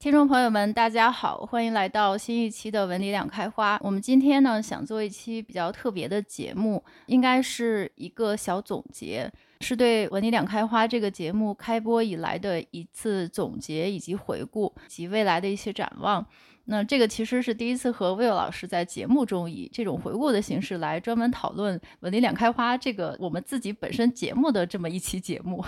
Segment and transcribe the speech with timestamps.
[0.00, 3.78] 听众朋友们，大家好，欢迎来到新一期的文理两开花。
[3.84, 9.30] 我们今天呢，想做一期比较特别的节目，应该是一个小总结，
[9.60, 16.26] 是对文理两开花这个节目开播以来的一次总结以及回顾及未来的一些展望。
[16.66, 25.64] 那这个其实是第一次和 Will 老师在节目中以这种回顾的形式来专门讨论文理两开花这个我们自己本身节目的这么一期节目。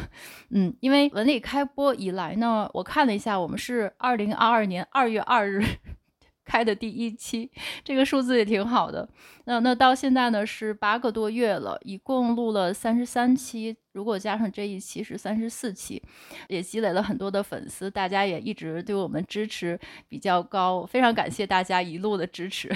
[0.50, 5.64] 嗯，因为文理开播以来呢，我看了一下，我们是二零二二年二月二日
[6.48, 7.50] 开的第一期，
[7.84, 9.06] 这个数字也挺好的。
[9.44, 13.76] 那那到现在呢是八个多月了，一共录了三十三期。
[13.92, 16.02] 如果加上这一期是三十四期，
[16.48, 22.72] 也积累了很多的粉丝，大家也一直对我们支持比较高，非常感谢大家一路的支持。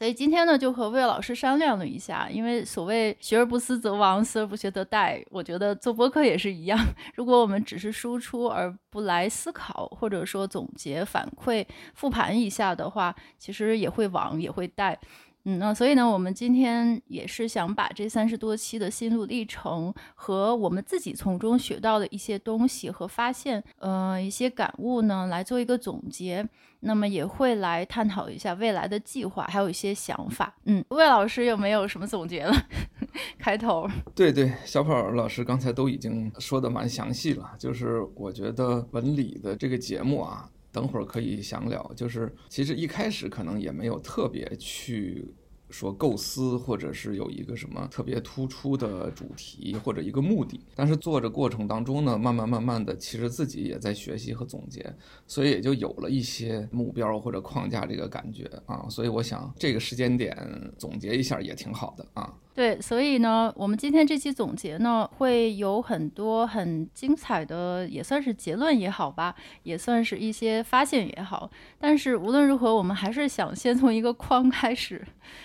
[0.00, 5.22] 所以今天呢，就和魏老师商量了一下，因为所谓学而不思则罔，思而不学则殆。
[5.28, 6.78] 我觉得做播客也是一样，
[7.16, 14.96] 如果我们只是输出而不来思考，或者说总结、反馈、复盘一下的话，其实也会罔，也会殆。
[15.44, 26.46] 嗯，那所以呢，我们今天也是想把这三十多期的心路历程和我们自己从中学到的一些东西和发现，呃，一些感悟呢，来做一个总结。
[26.82, 30.54] 那么也会来探讨一下未来的计划，还有一些想法。
[30.64, 32.54] 嗯，魏老师有没有什么总结了？
[33.38, 33.86] 开头。
[34.14, 37.52] 对对，小跑老师刚才都已经说的蛮详细了。
[37.58, 40.48] 就是我觉得文理的这个节目啊。
[40.72, 45.34] 等会儿可以详聊，就是其实一开始可能也没有特别去
[45.68, 54.94] 说构思，或者是有一个什么特别突出的主题或者一个目的，但是做着过程当中呢，慢慢慢慢的，其实自己也在学习和总结，
[55.26, 60.36] 所以也就有了一些目标或者框架这个感觉啊，所以我想这个时间点
[60.76, 62.34] 总结一下也挺好的啊。
[62.52, 71.48] 对，所以呢，我们今天这期总结呢，会有很多很精彩的，也算是结论也好吧，也算是一些发现也好。
[71.78, 75.02] 但是无论如何，我们还是想先从一个框开始，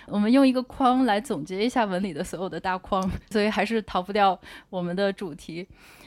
[0.08, 4.38] 我们用一个框来总结一下文理的所有的大框，所以还是逃不掉
[4.70, 5.66] 我们的主题。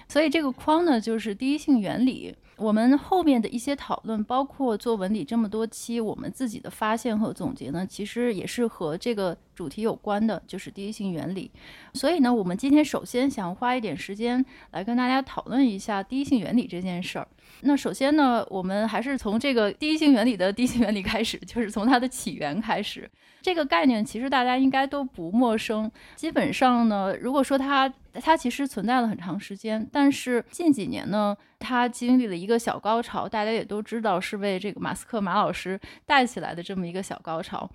[0.09, 2.35] 所以这个框呢，就是第一性原理。
[2.57, 11.51] 我们后面的一些讨论，包括做文理这么多期，我们自己的发现和总结呢，其实也是和这个主题有关的，就是第一性原理。
[11.93, 17.27] 所以呢，我们今天首先想花一点时间来跟大家讨论一下第一性原理这件事儿。
[17.63, 23.11] 那首先呢，我们还是从这个第一性原理的第一性原理开始，就是从它的起源开始。
[23.43, 25.91] 这个概念其实大家应该都不陌生。
[26.15, 37.69] 基本上呢，如果说它它其实存在了很长时间，但是近几年呢，它经历了一个小高潮，大家也都知道是为这个马斯克马老师带起来的这么一个小高潮。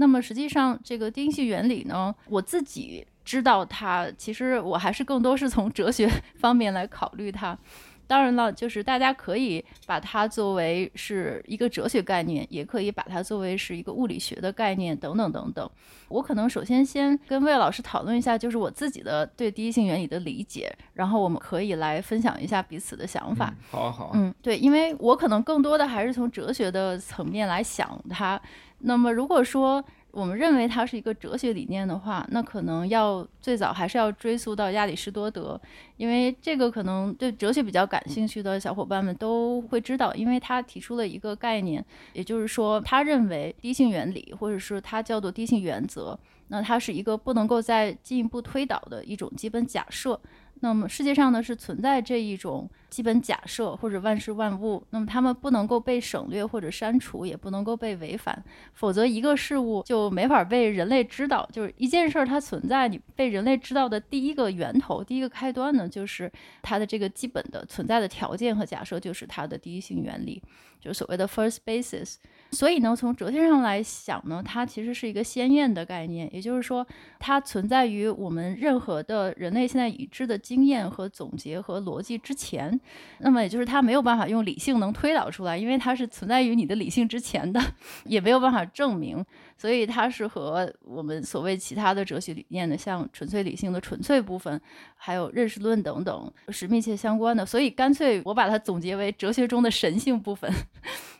[0.00, 7.58] 那么实际上，这个第一性原理呢，我自己知道它，其实我还是更多是从哲学 方面来考虑它。
[8.06, 15.70] 当然了，就是大家可以把它作为是一个哲学概念，也可以把它作为是一个物理学的概念，等等等等。
[16.08, 23.52] 我可能首先先跟魏老师讨论一下，就是我自己的对第一性原理的理解，然后我们可以来分享一下彼此的想法。
[23.54, 24.10] 嗯、好啊，好啊。
[24.14, 28.40] 嗯，对，因为我可能更多的还是从哲学的层面来想它。
[28.80, 35.60] 那么如果说，我们认为它是一个哲学理念的话，那可能要最早还是要追溯到亚里士多德，
[35.96, 41.84] 因为这个可能对哲学比较感兴趣的小伙伴们都会知道，因为他提出了一个概念，
[42.14, 46.18] 也就是说，他认为低性原理，或者说他叫做低性原则，
[46.48, 50.18] 那它是一个不能够再进一步推导的一种基本假设。
[50.60, 58.42] 那么世界上呢，是存在这一种基本假设或者万事万物，那么它们不能够被省略或者删除，也不能够被违反，
[58.74, 61.48] 否则一个事物就没法被人类知道。
[61.52, 66.30] 就是一件事儿它存在，你被人类知道的第一个源头、第一个开端呢，就是
[66.62, 70.42] 它的这个基本的存在的条件和假设，就是它的第一性原理，
[70.80, 72.16] 就所谓的 first basis。
[72.50, 76.86] 所以呢，从哲学上来想呢，它其实是一个先验的概念，也就是说，
[77.18, 82.80] 它存在于我们任何的人类现在已知的经验和总结和逻辑之前。
[83.18, 87.60] 那么，也就是它没有办法用理性能推导出来，因为它是存在于你的理性之前的，
[88.04, 89.22] 也没有办法证明。
[89.60, 94.60] 所以，它是和我们所谓其他的哲学理念的，像纯粹理性的纯粹部分，
[94.94, 97.44] 还有认识论等等，是密切相关的。
[97.44, 100.48] 所以，干脆我把它总结为哲学中的神性部分。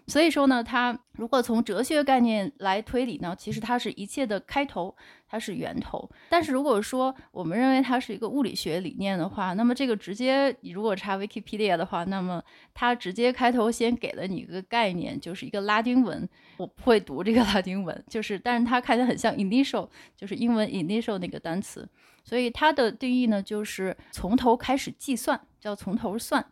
[0.08, 4.96] 所以说呢，它如果从哲学概念来推理呢，其实它是一切的开头，
[5.28, 6.10] 它是源头。
[6.30, 16.28] 但是如果说我们认为它是一个物理学理念的话，那么这个直接你如果查 Wikipedia 的话，那么它直接开头先给了你一个概念，就是一个拉丁文。
[16.56, 21.88] 我不会读这个 拉丁文，就是但是它看起来很像 initial，就是英文 initial 那个单词。
[22.24, 26.44] 所以它的定义呢，就是从头开始计算，叫从头算。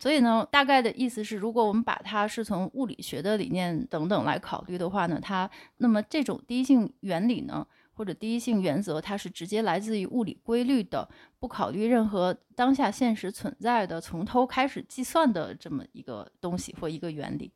[0.00, 11.06] 所以呢，大概的意思是，如果我们把它是从物理学的理念等等来考虑的话呢，它那么这种第一性原理呢，或者第一性原则，它是直接来自于物理规律的，
[11.40, 17.50] 不考虑任何当下现实存在的，从头开始计算的这么一个东西或一个原理。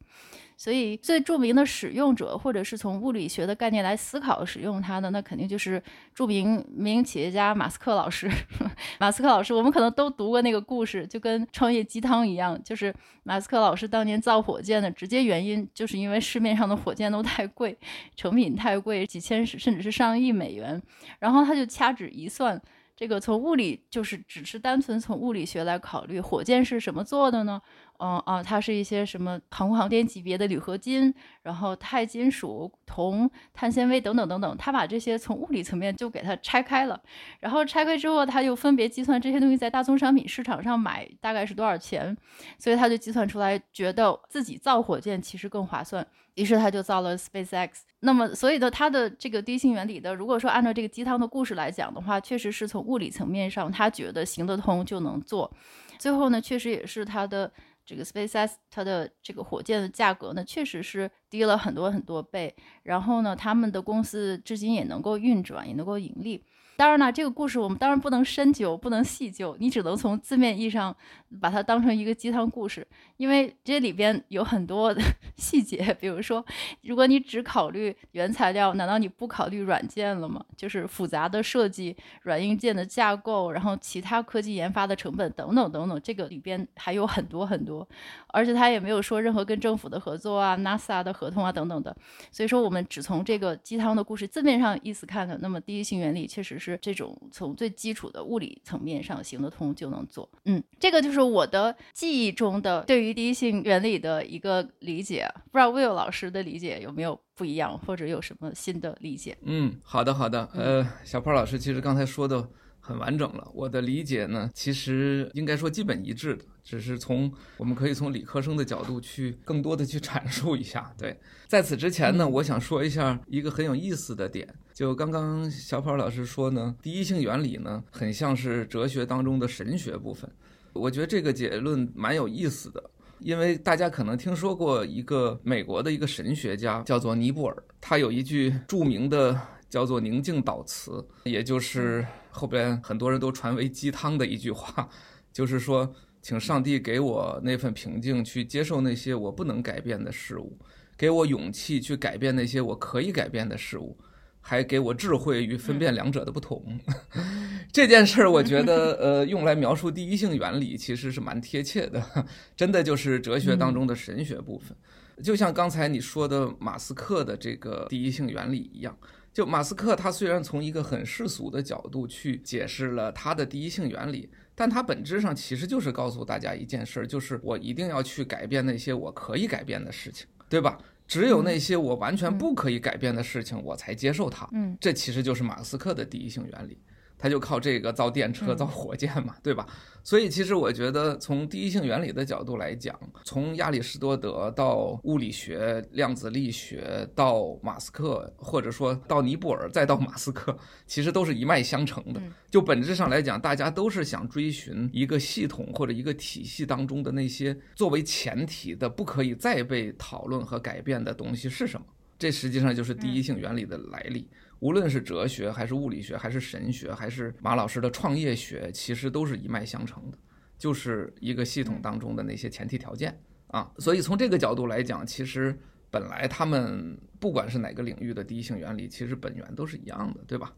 [0.57, 5.83] 所以，最著名的使用者，或者是从物理学的概念来思考使用它的，那肯定就是
[6.15, 8.31] 著名民营企业家马斯克老师。
[8.99, 12.95] 马斯克老师，我们可能都读过那个故事，就跟创业鸡汤一样，就是
[13.25, 17.77] 马斯克老师当年造火箭的直接原因，就是因为市面上的火箭都太贵，
[18.17, 20.81] 成品太贵，几千甚至是上亿美元，
[21.19, 22.59] 然后他就掐指一算。
[22.97, 27.61] 这个从物理就是只是单纯从物理学来考虑，火箭是什么做的呢？
[28.07, 34.55] 嗯啊，它是一些什么航空航天级别的铝合金，然后钛金属、铜、碳纤维等等等等。
[34.59, 37.01] 他把这些从物理层面就给它拆开了，
[37.41, 42.15] 然后拆开之后，他又分别计算这些东西在大宗商品市场上买大概是多少钱，
[42.59, 46.07] 所以他就计算出来，觉得自己造火箭其实更划算。
[46.35, 47.71] 于是他就造了 SpaceX。
[48.01, 55.51] 那么，所以呢，他的这个低性原理的，如果说按照这个鸡汤的故事来讲的话，确实是从物理层面上，他觉得行得通就能做。
[55.97, 57.51] 最后呢，确实也是他的
[57.85, 62.55] 这个 SpaceX，它的这个火箭的价格呢，确实是低了很多很多倍。
[62.83, 66.45] 然后呢，他们的公司至今也能够运转，也能够盈利。
[66.77, 70.95] 当然了，这个故事我们当然不能深究，不能细究，你只能从字面意义上
[71.41, 72.85] 把它当成一个鸡汤故事，
[73.17, 75.01] 因为这里边有很多的
[75.37, 75.97] 细节。
[76.01, 76.45] 比如说，
[76.83, 80.45] 如果你只考虑原材料，难道你不考虑软件了吗？
[80.57, 87.89] 就是复杂的设计、软硬件的架构，然后其他科技研发的成本等等等等，这个里边还有很多很多。
[88.29, 91.97] 而且他也没有说任何跟政府的合作啊、NASA 的合同啊等等的。
[92.33, 96.64] 所以说，我们只从这个鸡汤的故事字面上意思看的，那么第一性原理确实是。
[96.73, 109.37] 是这种从最基础的物理层面上行得通就能做，嗯，这个就是我的记忆中的对于第一性原理的一个理解，不知道 Will 老师的理解有没有不一样，或者有什么新的理解？
[109.43, 112.49] 嗯，好的，好的，呃，小胖老师其实刚才说的。
[112.87, 120.93] 很完整了，我的理解呢，其实应该说基本一致的，只是从我们可以从理科生的角度去更多的去阐述一下。
[120.99, 130.31] 对，在此之前呢，我想说一下一个很有意思的点，就刚刚小跑老师说呢，第一性原理呢，很像是哲学当中的神学部分。
[130.75, 139.41] 我觉得这个结论蛮有意思的，因为大家可能听说过一个美国的一个神学家叫做尼泊尔，他有一句著名的。
[139.71, 144.89] 叫做宁静祷词，也就是后边很多人都传为鸡汤的一句话，
[145.33, 150.59] 就是说，请上帝给我那份平静，去接受那些我不能改变的事物，
[150.97, 153.97] 给我勇气去改变那些我可以改变的事物，
[154.41, 156.81] 还给我智慧与分辨两者的不同。
[157.73, 162.27] 这件事儿，我觉得， 呃，用来描述第一性原理，其实是蛮贴切的，
[162.57, 164.77] 真的就是哲学当中的神学部分，
[165.23, 168.97] 就像刚才你说的马斯克的这个第一性原理一样。
[169.35, 180.79] 就马斯克，他虽然从一个很世俗的角度去解释了他的第一性原理，但他本质上其实就是告诉大家一件事儿，就是我一定要去改变那些我可以改变的事情，对吧？
[181.09, 184.49] 只有那些我完全不可以改变的事情，我才接受它。
[184.53, 186.79] 嗯，这其实就是马斯克的第一性原理。
[187.25, 189.67] 他就靠这个造电车、造火箭嘛，对吧？
[190.03, 200.55] 所以其实我觉得，从第一性原理的角度来讲，从亚里士多德到物理学、量子力学，到马斯克，或者说到尼泊尔，再到马斯克，
[200.87, 202.21] 其实都是一脉相承的。
[202.51, 211.87] 就本质上来讲，大家都是想追寻一个系统或者一个体系当中的那些作为前提的、不可以再被讨论和改变的东西是什么。
[212.19, 214.29] 这实际上就是第一性原理的来历。
[214.61, 220.17] 无论是哲学还是物理学，还是神学，还是马老师的创业学，其实都是一脉相承的，
[220.57, 223.71] 就是一个系统当中的那些前提条件啊。
[223.79, 225.55] 所以从这个角度来讲，其实
[225.91, 230.51] 本来他们不管是哪个领域的第一性原理，其实本源都是一样的，对吧？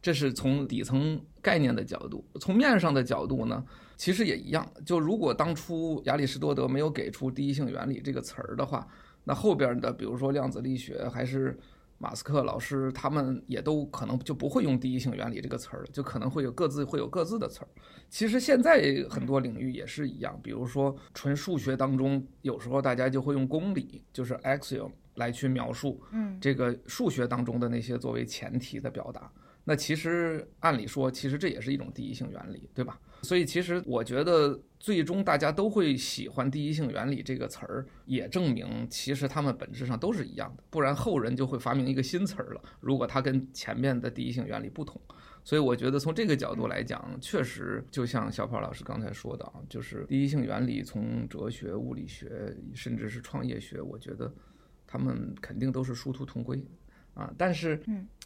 [0.00, 3.64] 这是从底层概念的角度，从面上的角度呢，
[3.96, 4.64] 其实也一样。
[4.86, 8.86] 就如果当初亚里士多德没有给出第一性原理这个词儿的话，
[9.24, 11.58] 那后边的比如说量子力学还是。
[11.98, 17.68] 马斯克老师他们也都可能就不会用第一性原理这个词儿了，就可能会有各自会有各自的词儿。
[18.08, 29.30] 其实现在很多领域也是一样，比如说纯数学当中，有时候大家就会用公理，就是 axiom 来去描述，嗯，这个数学当中的那些作为前提的表达。
[29.68, 32.98] 那其实按理说，其实这也是一种第一性原理，对吧？
[33.20, 40.64] 所以其实我觉得，最终大家都会喜欢第一性原理这个词儿，也证明其实它们本质上都是一样的。
[40.70, 42.62] 不然后人就会发明一个新词儿了。
[42.80, 44.98] 如果它跟前面的第一性原理不同，
[45.44, 54.32] 所以我觉得从这个角度来讲，确实就像小跑老师刚才说的啊，就是第一性原理从哲学、物理学，甚至是创业学，我觉得
[54.86, 56.64] 他们肯定都是殊途同归。
[57.18, 57.80] 啊，但是，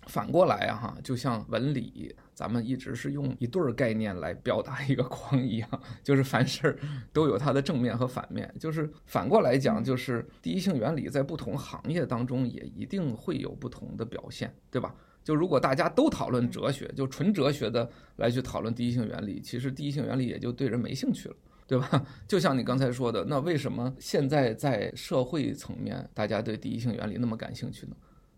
[0.07, 5.69] 反过来啊，哈，就像文理，咱们一直是用一对儿概念来表达一个框一样，
[6.05, 6.79] 就是凡事
[7.13, 8.53] 都有它的正面和反面。
[8.61, 14.95] 就是反过来讲，就是第一性原理在不同行业当中也一定会有不同的表现，对吧？
[15.25, 22.05] 就如果大家都讨论哲学，就纯哲学的来去讨论第一性原理，其实第一性原理也就对人没兴趣了，对吧？
[22.27, 27.95] 就像你刚才说的，那为什么现在在社会层面，大家对第一性原理那么感兴趣呢？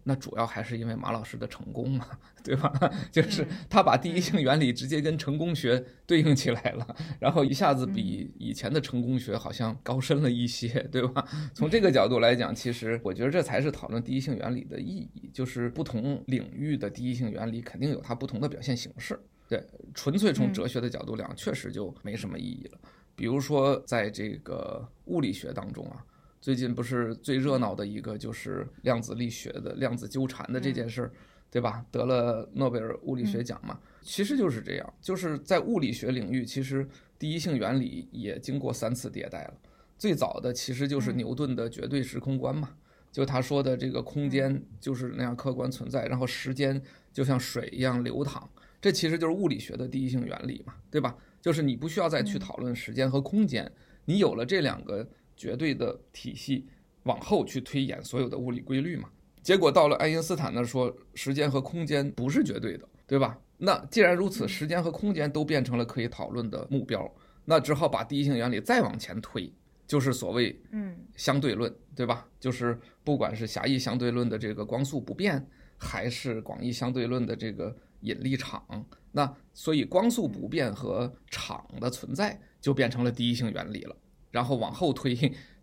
[0.06, 2.06] 那主要还是因为马老师的成功嘛，
[2.44, 2.72] 对吧？
[3.10, 11.26] 就是他把第一性原理直接跟成功学对应起来了，然后一下子比以前的成功学好像高深了一些，对吧？
[11.54, 19.18] 从这个角度来讲，其实我觉得这才是讨论第一性原理的意义，就是不同领域的第一性原理肯定有它不同的表现形式。
[19.48, 19.62] 对，
[19.94, 22.78] 纯粹从哲学的角度讲，确实就没什么意义了。
[23.16, 26.04] 比如说在这个物理学当中啊。
[26.44, 31.10] 最近不是最热闹的一个就是量子力学的量子纠缠的这件事儿，
[31.50, 31.82] 对吧？
[31.90, 33.80] 得了诺贝尔物理学奖嘛。
[34.02, 36.86] 其实就是这样，就是在物理学领域，其实
[37.18, 39.54] 第一性原理也经过三次迭代了。
[39.96, 42.68] 最早的其实就是牛顿的绝对时空观嘛，
[43.10, 46.78] 就他说的这个空间就是那样客观存在，然后时间
[47.10, 48.46] 就像水一样流淌，
[48.82, 51.16] 这其实就是物理学的第一性原理嘛，对吧？
[51.40, 53.72] 就是你不需要再去讨论时间和空间，
[54.04, 55.08] 你有了这两个。
[55.36, 56.66] 绝对的体系
[57.04, 59.08] 往后去推演所有的物理规律嘛，
[59.42, 63.38] 结果到了爱因斯坦那说时间和空间不是绝对的，对吧？
[63.58, 67.08] 那既然如此，时间和空间都变成了可以讨论的目标，
[67.44, 69.52] 那只好把第一性原理再往前推，
[69.86, 72.26] 就是所谓嗯相对论，对吧？
[72.40, 83.96] 就是不管是狭义相对论的这个光速不变，还是广义相对论的这个引力场，那所以光速不变和场的存在就变成了第一性原理了。
[84.34, 85.14] 然后往后推，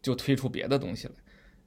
[0.01, 1.13] 就推出别的东西来，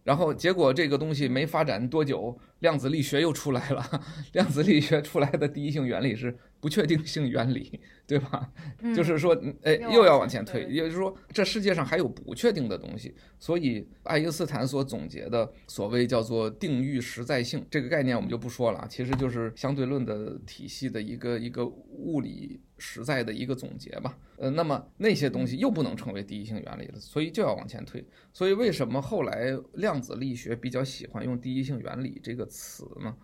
[0.04, 4.02] 然后结果这个东西没发展多久，量子力学又出来了。
[4.32, 7.78] 量子力学出来的第一性原理是不确定性原理。
[8.06, 8.52] 对吧？
[8.94, 13.14] 就是说，哎，又要往前推，也就是说，这世界上还有不确定的东西。
[13.38, 24.18] 所以，爱因斯坦所总结的所谓叫做定域实在性这个概念，我们就不说了，其实就是相对论的体系的一个一个物理实在的一个总结吧。
[24.36, 28.04] 呃，那么那些东西又不能成为第一性原理了，所以就要往前推。
[28.32, 33.16] 所以，为什么后来量子力学比较喜欢用第一性原理这个词呢？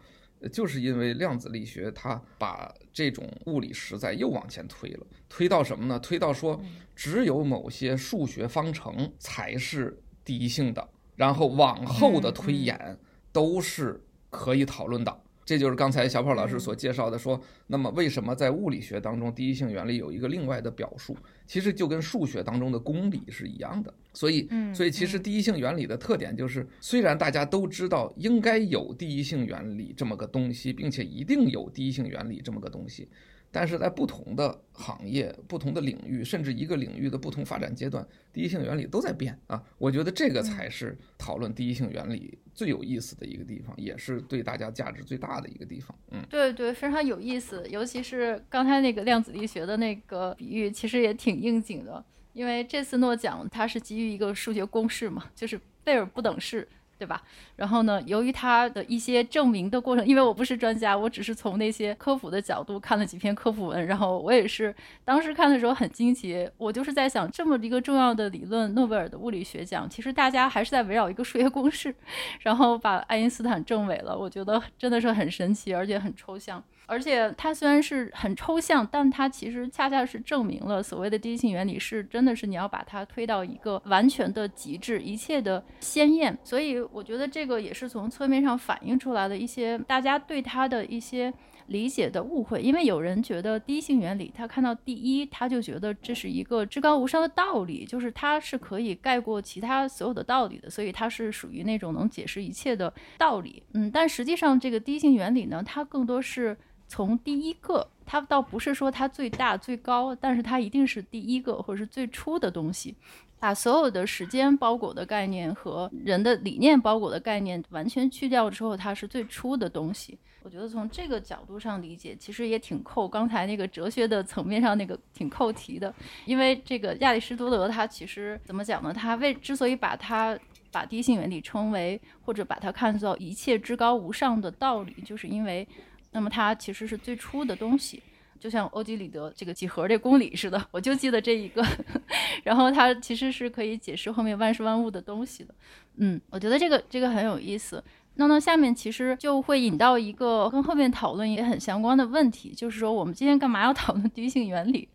[0.51, 5.99] 就是因为量子力学，它把这种物理实在又往前推了，推到什么呢？
[5.99, 6.59] 推到说，
[6.97, 12.99] 只有某些数学方程才是第一性的，然后往后的推演
[13.31, 15.21] 都是可以讨论的。
[15.45, 21.17] 这就是刚才小跑老师所介绍的，说，那么为什么在物理学当中第一性原理有一个另外的表述？
[21.47, 23.93] 其实就跟数学当中的公理是一样的。
[24.13, 33.09] 所以，所以其实第一性原理的特点就是，虽然大家都知道应该有第一性原理这么个东西，并且一定有第一性原理这么个东西。
[33.53, 39.63] 但是在不同的行业、不同的领域，甚至一个领域的不同发展阶段，第一性原理都在变啊！
[39.77, 45.97] 我觉得这个才是讨论第一性原理最有意思的一个地方，也是对大家价值最大的一个地方。
[46.13, 47.67] 嗯，对对，非常有意思。
[47.69, 56.69] 尤其是刚才那个量子力学的那个比喻，其实也挺应景的，因为这次诺奖它是基于一个数学公式嘛，就是贝尔不等式。
[57.01, 57.23] 对吧？
[57.57, 66.47] 然后呢，由于他的一些证明的过程，因为我不是专家，我只是从那些科普的角度看了几篇科普文，然后我也是当时看的时候很惊奇。
[66.59, 71.95] 我就是在想，这么一个重要的理论，诺贝尔的物理学奖，其实大家还是在围绕一个数学公式，
[72.41, 74.15] 然后把爱因斯坦证伪了。
[74.15, 76.63] 我觉得真的是很神奇，而且很抽象。
[76.91, 86.37] 而且它虽然是很抽象，但它其实恰恰是证明了所谓的第一性原理是真的是你要把它推到一个完全的极致，一切的鲜艳。
[86.43, 91.33] 所以我觉得这个也是从侧面上反映出来的一些大家对它的一些
[91.67, 103.63] 理解的误会，因为有人觉得第一性原理，他看到第一，他就觉得这是一个至高无上的道理，就是它是可以盖过其他所有的道理的，所以它是属于那种能解释一切的道理。
[103.75, 106.59] 嗯，但实际上这个第一性原理呢，它更多是
[106.91, 112.97] 从第一个，它倒不是说它最大最高，但是它一定是第一个或者是最初的东西。
[113.39, 120.19] 把所有的时间包裹的概念和人的理念包裹的概念完全去掉之后，它是最初的东西。
[120.43, 125.95] 我觉得从这个角度上理解，其实也挺扣刚才那个哲学的层面上那个挺扣题的。
[126.27, 128.93] 因为这个亚里士多德他其实怎么讲呢？
[128.93, 130.39] 他为之所以把他
[130.71, 135.67] 把第一性原理称为或者把它看作一切至高无上的道理，就是因为
[136.13, 138.03] 那么它其实是最初的东西。
[138.39, 141.63] 就像欧几里得这个几何这公理似的，我就记得这一个，
[142.43, 145.55] 然后它其实是可以解释后面万事万物的东西的。
[145.97, 147.85] 嗯，我觉得这个这个很有意思。
[148.15, 154.89] 那么下面其实就会引到一个跟后面讨论也很相关的问题，就是说我们今天干嘛要讨论第一性原理？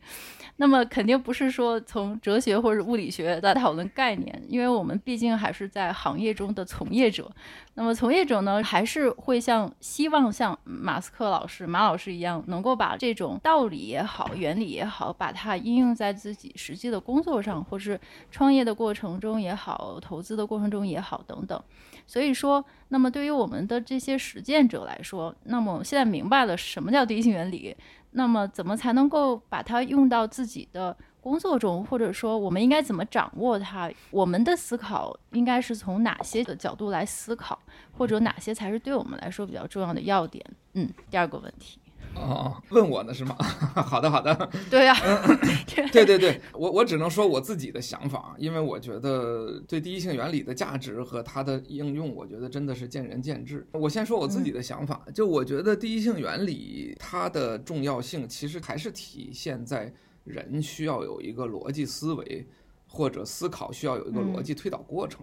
[0.57, 7.29] 那么肯定不是说从哲学或者物理学来讨论概念，因为我们毕竟还是在行业中的从业者。
[7.73, 17.99] 那么从业者呢，还是会像希望像马斯克老师、马老师一样，能够把这种道理也好、原理也好，把它应用在自己实际的工作上，或是
[18.31, 21.61] 创业的过程中也好、投资的过程中也好等等。
[22.07, 27.75] 所以说，那么对于我们的这些实践者来说，那么现在明白了什么叫第一性原理。
[28.17, 33.91] 那么，怎么才能够把它用到自己的工作中，或者说，我们应该怎么掌握它？
[34.09, 37.59] 我们的思考应该是从哪些的角度来思考，
[37.97, 40.43] 或者哪些才是对我们来说比较重要的要点？
[40.73, 41.79] 嗯，第二个问题。
[42.15, 43.35] 哦，问我呢是吗？
[43.75, 44.49] 好的，好的。
[44.69, 45.37] 对呀、啊嗯，
[45.91, 53.67] 对对对，我我只能说我自己的想法，因为我觉得对第一性原理的价值和它的应用，我觉得真的是见仁见智。
[53.73, 59.93] 我先说我自己的想法，就我觉得第一性原理它的重要性，其实还是体现在
[60.23, 62.47] 人需要有一个逻辑思维，
[62.87, 65.21] 或者思考需要有一个逻辑推导过程。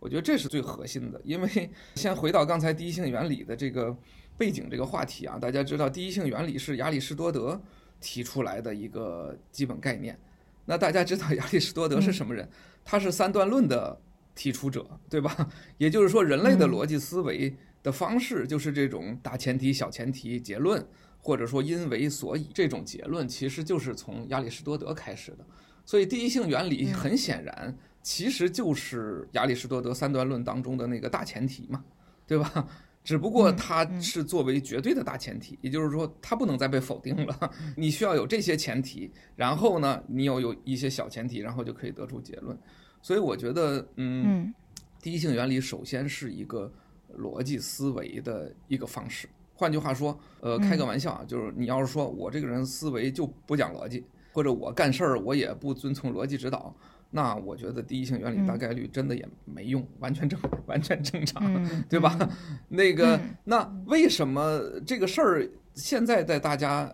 [0.00, 3.94] 我觉得这是最核心的，因为先回到刚才第一性原理的这个。
[4.36, 7.60] 背景这个话题啊，大家知道第一性原理是亚里士多德
[8.00, 10.18] 提出来的一个基本概念。
[10.64, 12.48] 那大家知道亚里士多德是什么人？
[12.84, 14.00] 他是三段论的
[14.34, 15.36] 提出者，对吧？
[15.78, 20.84] 也就是说，人类的逻辑思维的方式就是这种大前提、小前提、结论，
[21.20, 25.44] 或者说因为所以这种结论，其实就是从亚里士多德开始的。
[25.84, 31.84] 所以第一性原理很显然其实就是亚里士多德三段论当中的那个大前提嘛，
[32.24, 32.68] 对吧？
[33.04, 37.50] 只不过它是作为绝对的大前提，也就是说它不能再被否定了。
[37.76, 42.56] 你需要有这些前提，然后呢，你又有一些小前提，然后就可以得出结论。
[43.00, 44.54] 所以我觉得，嗯，
[45.00, 46.72] 第一性原理首先是一个
[47.18, 49.28] 逻辑思维的一个方式。
[49.54, 56.74] 换句话说，呃，开个玩笑啊，就是你要是说我这个人思维就不讲逻辑，或者我干事儿我也不遵从逻辑指导。
[57.14, 62.16] 那我觉得第一性原理大概率真的也没用，嗯、完全正 完全正常，嗯、对吧？
[62.18, 66.90] 嗯、那个，嗯、那为什么这个事儿现在在大家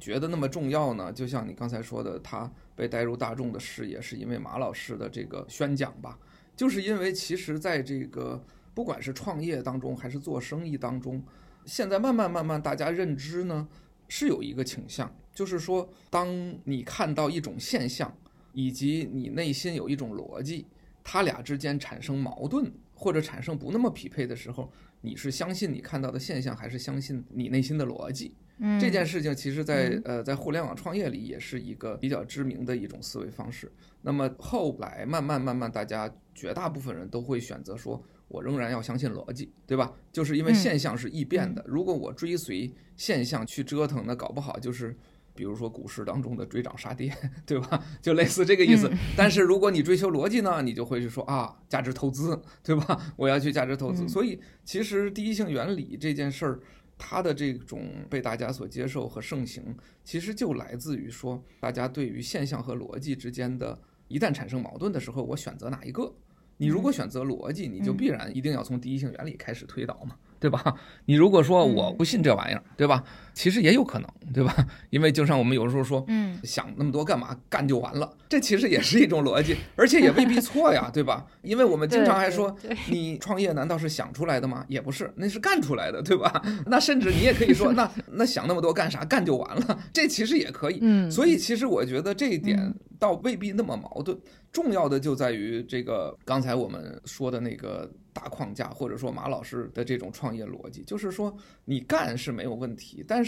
[0.00, 1.12] 觉得那么重要呢？
[1.12, 6.18] 就像你刚才说的，它被带入大众的视野，是因为马老师的这个宣讲吧？
[6.56, 11.22] 就是因为其实在这个不管是创业当中还是做生意当中，
[11.66, 13.68] 现在慢慢慢慢大家认知呢
[14.08, 16.26] 是有一个倾向，就是说，当
[16.64, 18.10] 你看到一种现象。
[18.52, 20.66] 以及你内心有一种逻辑，
[21.04, 24.70] 他俩之间产生矛盾或者产生不那么匹配的时候，
[25.02, 28.34] 你是相信你看到的现象，还是相信你内心的逻辑？
[28.58, 33.70] 嗯，这件事情其实在，在呃，在互联网创业里也是一个比较知名的一种思维方式。
[34.02, 39.92] 那么后来慢慢慢慢，大家绝大部分人都会选择说，我仍然要相信逻辑，对吧？
[40.12, 44.96] 就是因为现象是易变的，如果我追随现象去折腾，那搞不好就是。
[45.38, 47.80] 比如说股市当中的追涨杀跌，对吧？
[48.02, 48.90] 就类似这个意思。
[49.16, 53.14] 但是如果你追求逻辑呢，你就会去说啊，价值投资，对吧？
[53.14, 54.08] 我要去价值投资。
[54.08, 56.60] 所以其实第一性原理这件事儿，
[56.98, 59.62] 它的这种被大家所接受和盛行，
[60.02, 66.12] 其实就来自于说，大家对于现象和逻辑之间的，一旦产生矛盾的时候，我选择哪一个？
[66.56, 70.16] 你如果选择逻辑，你就必然一定要从第一性原理开始推导嘛。
[70.40, 70.72] 对吧？
[71.06, 73.02] 你如果说我不信这玩意儿，对吧？
[73.38, 74.52] 其实也有可能， 对吧？
[74.90, 77.38] 因为就像我们有时候说，嗯，想那么多干嘛？
[77.48, 78.12] 干就完了。
[78.28, 81.24] 这其实也是一种逻辑，而且也未必错呀， 对吧？
[81.42, 82.52] 因为我们经常还说，
[82.90, 84.66] 你创业难道是想出来的吗？
[84.68, 86.42] 也不是，那是干出来的，对吧？
[86.66, 89.04] 那甚至你也可以说，那那想那么多干啥？
[89.04, 89.78] 干就完了。
[89.92, 90.80] 这其实也可以。
[90.82, 91.08] 嗯。
[91.08, 94.18] 所以其实我觉得这一点倒未必那么矛盾。
[94.50, 103.27] 重要的就在于这个刚才我们说的那个大框架，或者说马老师的这种创业逻辑，就是说你干是没有问题，但是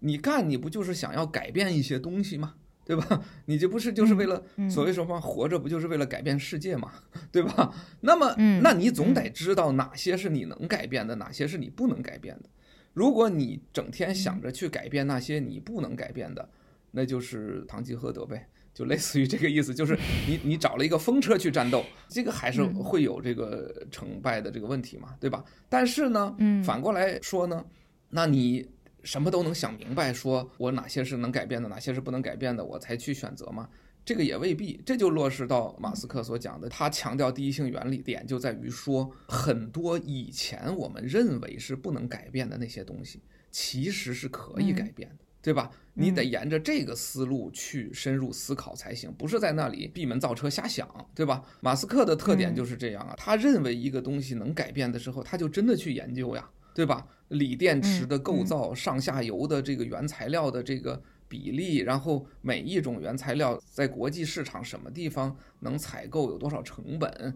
[0.00, 2.54] 你干你不就是想要改变一些东西吗？
[2.86, 3.24] 对吧？
[3.46, 6.92] 你这不是就是为了所谓什么活着，不就是为了改变世界嘛？
[7.32, 7.74] 对吧？
[8.02, 12.50] 那么，那你总得知道哪些是你能改变的，哪些是你不能改变的。
[12.92, 16.46] 如果你整天想着去改变那些你不能改变的，
[16.90, 25.42] 那就是堂吉诃德呗，就类似于这个意思，就是你你找了一个风车去战斗，这个还是会有这个成败的这个问题嘛，对吧？
[25.70, 27.64] 但是呢，反过来说呢，
[28.10, 28.68] 那你。
[29.04, 33.68] 什么都能想明白，说我哪些是能改变的，哪些是不能改变的，我才去选择吗？
[34.04, 34.82] 这个也未必。
[34.84, 45.70] 这就落实到马斯克所讲的，他强调第一性原理点就在于说，很多以前我们认为是不能改变的那些东西，其实是可以改变的，对吧？
[45.94, 51.42] 你得沿着这个思路去深入思考才行，不是在那里闭门造车瞎想，对吧？
[51.60, 56.50] 马斯克的特点就是这样啊，他认为一个东西能改变的时候，他就真的去研究呀。
[56.74, 57.06] 对吧？
[57.28, 67.34] 锂电池的构造、上下游的这个原材料的这个比例，然后每一种原材料在国际市场什么地方能采购，有多少成本，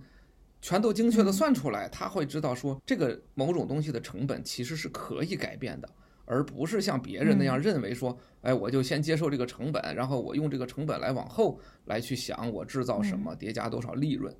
[0.60, 1.88] 全都精确的算出来。
[1.88, 5.88] 他会知道说，这个某种东西的成本其实是可以改变的，
[6.26, 14.32] 而不是像别人那样认为说，哎，我就先接受这个成本，然后我用这个成本来往后来去想我制造什么，叠加多少利润。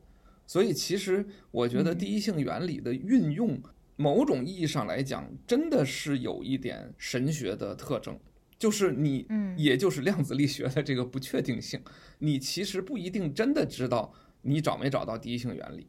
[0.47, 3.59] 所以，其实我觉得第一性原理的运用。
[4.01, 8.17] 某种意义上来讲，真的是有一点神学的特征，
[8.57, 11.83] 就是你，也就是量子力学的这个不确定性，
[12.21, 15.89] 你其实不一定真的知道你找没找到第一性原理，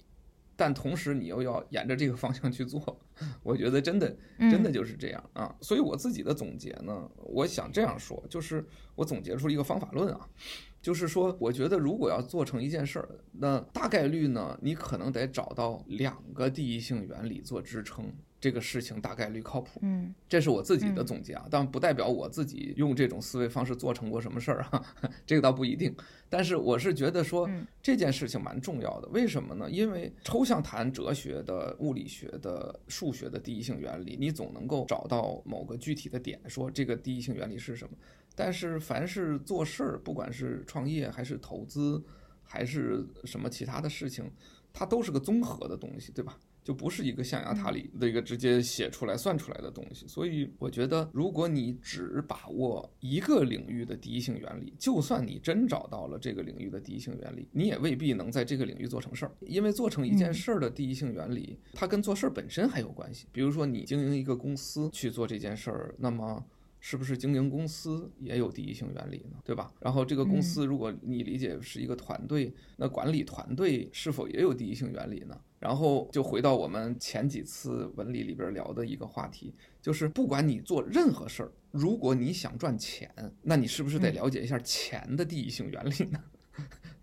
[0.56, 3.00] 但同时你又要沿着这个方向去做，
[3.44, 5.56] 我觉得真的真的就是这样啊。
[5.62, 10.28] 所以我自己的总结呢，我想这样说，就是我总结出一个方法论啊。
[10.82, 18.06] 就是说，我觉得如果要做成一件事儿，那大概率呢，你可能得找到两个第一性原理做支撑，
[18.40, 19.82] 这个事情大概率靠谱。
[19.84, 24.82] 嗯，这是我自己的总结啊，但不代表我自己用这种思维方式做成过什么事儿啊，
[25.28, 25.94] 这个倒不一定。
[26.30, 27.50] 但是我是觉得说
[27.82, 29.70] 这件事情蛮重要的，为什么呢？
[29.70, 37.98] 因为抽象谈哲学的、物理学的、数学的第一性原理，你总能够找到某个具体的点，说这个第一性原理是什么。
[38.40, 42.02] 但是，凡是做事儿，不管是创业还是投资，
[42.42, 44.32] 还是什么其他的事情，
[44.72, 46.40] 它都是个综合的东西，对吧？
[46.64, 50.08] 就不是一个象牙塔里的一个直接写出来算出来的东西。
[50.08, 59.32] 所以，我觉得，如果你只把握一个领域的第一性原理，就算你真找到了这个领域的第一性原理，你也未必能在这个领域做成事儿。
[59.42, 63.28] 因为做成一件事儿的第一性原理，它跟做事儿本身还有关系。
[63.34, 66.46] 比如说，你经营一个公司去做这件事儿，那么。
[66.80, 69.38] 是不是经营公司也有第一性原理呢？
[69.44, 69.72] 对吧？
[69.80, 75.40] 然后这个公司，如果你理解是一个团队，那管理团队是否也有第一性原理呢？
[75.60, 86.24] 然后就回到我们前几次文理里边聊的一个话题，就是不管你做任何事儿，如果你想赚钱，那你是不是得了解一下钱的第一性原理呢？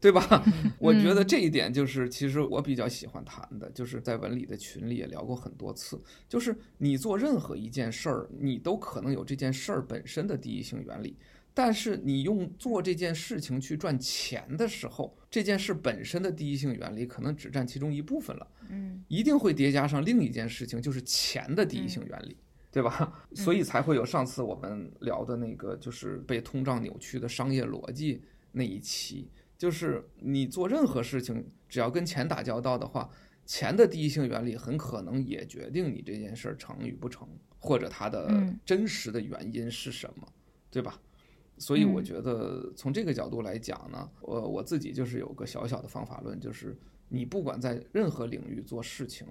[0.06, 0.40] 对吧？
[0.78, 11.16] 我觉得这一点就是，其实我比较喜欢谈的，就是在文理的群里也聊过很多次，就是你做任何一件事儿，你都可能有这件事儿本身的第一性原理，
[11.52, 22.36] 但是你用做这件事情去赚钱的时候，这件事本身的第一性原理可能只占其中一部分了，嗯，一定会叠加上另一件事情，就是钱的第一性原理，
[22.70, 23.12] 对吧？
[23.34, 29.28] 所以才会有上次我们聊的那个，就是被通胀扭曲的商业逻辑那一期。
[29.58, 33.10] 就是你做任何事情，只要跟钱打交道的话，
[33.44, 38.28] 钱的第一性原理很可能也决定你这件事儿成与不成，或者它的
[38.64, 40.26] 真实的原因是什么，
[40.70, 41.00] 对吧？
[41.58, 46.76] 所以我觉得从这个角度来讲呢，我我自己就是有个小小的方法论，就是
[47.08, 49.26] 你不管在任何领域做事情，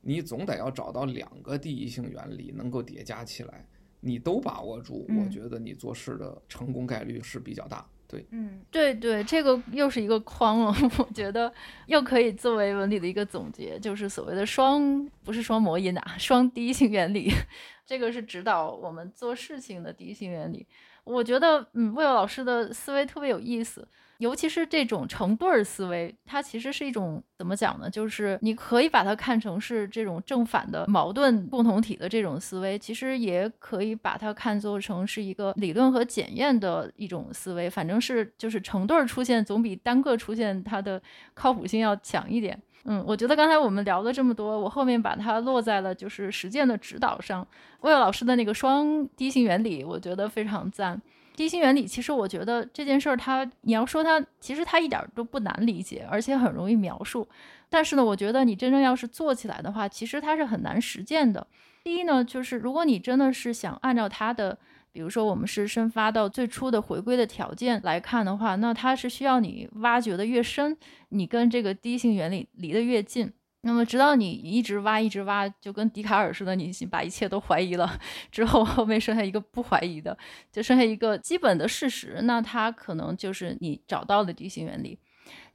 [0.00, 3.68] 你总得要找到两个第一性原理能够叠加起来，
[4.00, 7.86] 你都把握住，我觉得你做事的成功概率是比较大。
[8.08, 11.52] 对，嗯，对对，这个又是一个框了， 我觉得
[11.86, 17.30] 又可以作为文理的一个总结，就是所谓的双，不是双模因啊，双第一性原理，
[17.84, 20.66] 这个是指导我们做事情的第一性原理。
[21.04, 23.86] 我觉得，嗯，魏老师的思维特别有意思。
[24.18, 27.90] 尤其是这种成对儿思维，它其实是一种怎么讲呢？
[27.90, 37.68] 就是你可以把它看成是这种正反的矛盾共同体的这种思维，其实也可以把它看作成是一个理论和检验的一种思维。
[37.68, 41.00] 反正是就是成对儿出现总比单个出现它的
[41.34, 42.60] 靠谱性要强一点。
[42.88, 47.44] 嗯，我觉得刚才我们聊了这么多，我后面把它落在了就是实践的指导上。
[47.80, 51.02] 魏老师的那个双低性原理，我觉得非常赞。
[51.36, 57.28] 第一性原理，其实我觉得这件事儿，它你要说它，其实它一点都不难理解，而且很容易描述。
[57.68, 61.46] 但是呢，我觉得你真正要是做起来的话，其实它是很难实践的。
[61.84, 64.58] 第一呢，就是如果你真的是想按照它的，
[64.92, 70.76] 比如说我们是深发到最初的回归的条件来看的话，那它是需要你挖掘的越深，
[71.10, 73.30] 你跟这个第一性原理离得越近。
[73.66, 77.98] 那么，直到你一直挖，一直挖，就跟笛卡尔似的，你把一切都怀疑了
[78.30, 80.16] 之后，后面剩下一个不怀疑的，
[80.52, 84.96] 就剩下一个基本的事实，那它可能就是你找到的第一性原理。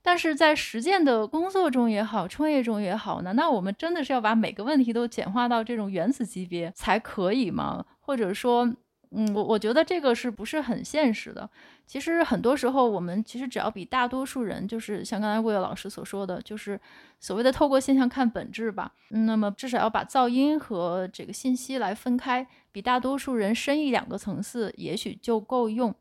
[0.02, 7.86] 但是在实践的工作中也好，创业中也好呢，那我们真的是要把每个问题都简化到这种原子级别才可以吗？
[8.02, 8.76] 或者说？
[9.14, 11.50] 嗯，我我觉得这个是不是很现实的？
[11.86, 16.80] 其实很多时候，我们其实只要比大多数人，就是像刚才魏老师所说的，就是
[17.20, 18.94] 所谓的透过现象看本质吧。
[19.10, 25.94] 那么至少要把噪音和这个信息来分开，比大多数人深一两个层次，也许就够用。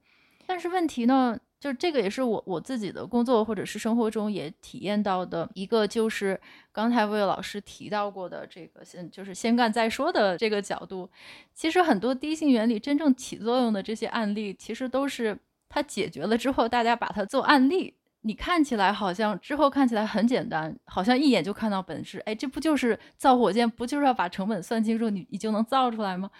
[0.46, 1.36] 但是问题呢？
[1.60, 6.40] 就这个也是我我自己的工作或者是生活中也体验到的一个，就是
[6.72, 11.10] 刚才魏老师提到过的这个先就是先干再说的这个角度。
[11.54, 17.92] 其实很多低性原理真正起作用的这些案例，其实都是它解决了之后，大家把它做案例，
[18.22, 22.18] 你看起来好像之后看起来很简单，好像一眼就看到本质。
[22.20, 26.30] 哎，这不就是造火箭，不就是要把成本算清楚，你你就能造出来吗？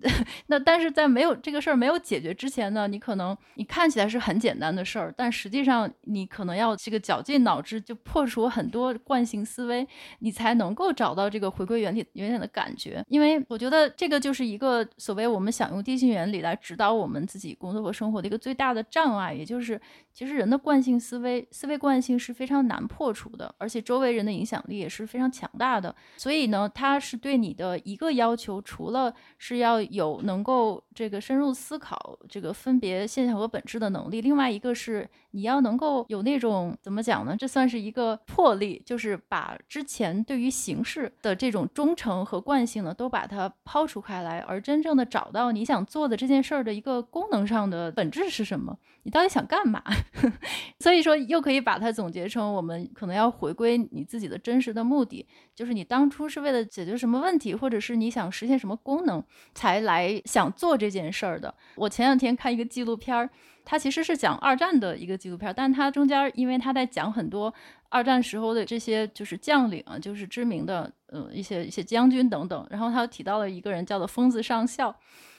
[0.46, 9.86] 那但是在没有这个事儿没有解决之前呢，你可能你看起来是很简单的事儿，但实际上你可能要这个绞尽脑汁，就破除很多惯性思维，
[10.20, 13.04] 你才能够找到这个回归原点原点的感觉。
[13.08, 19.78] 因为我觉得这个就是一个所谓我们想用地心原理来指导我们自己工作和生活的一个最大的障碍，也就是
[20.14, 25.94] 其实人的惯性思维思维惯性是非常难破除的，而且周围人的影响力也是非常强大的。
[26.16, 37.36] 所以呢，它是对你的一个要求，除了是要有能够这个深入思考这个分别现象和本质的能力，另外一个是你要能够有那种怎么讲呢？
[37.38, 48.78] 这算是一个魄力，就是把之前对于形式的这种忠诚和惯性呢，都把它抛除开来，而真正的找到你想做的这件事儿的一个功能上的本质是什么？
[49.04, 49.82] 你到底想干嘛？
[50.78, 59.22] 所以说，又可以把它总结成我们可能要回归你自己的真实的目的，就是你当初是为了解决什么问题，或者是你想实现什么功能
[59.54, 61.52] 才来想做这件事儿的。
[61.74, 63.28] 我前两天看一个纪录片儿，
[63.64, 67.52] 它其实是讲二战的一个纪录片，但它中间因为它在讲很多
[67.88, 74.94] 二战时候的这些就是将领啊，就是知名的呃一些一些将军等等，然后他提到了一个人叫做疯子上校。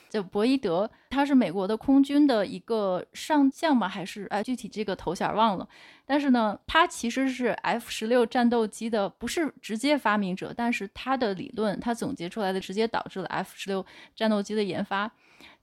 [0.09, 3.87] 就博伊德，他是美国的空军的一个上将吗？
[3.87, 5.67] 还是哎，具体这个头衔忘了。
[6.05, 13.83] 但是呢，他其实是 F 十六战斗机的，不是直接发明者，但是他的理论，他总结出来的，直接导致了 F 十六
[14.15, 15.11] 战斗机的研发。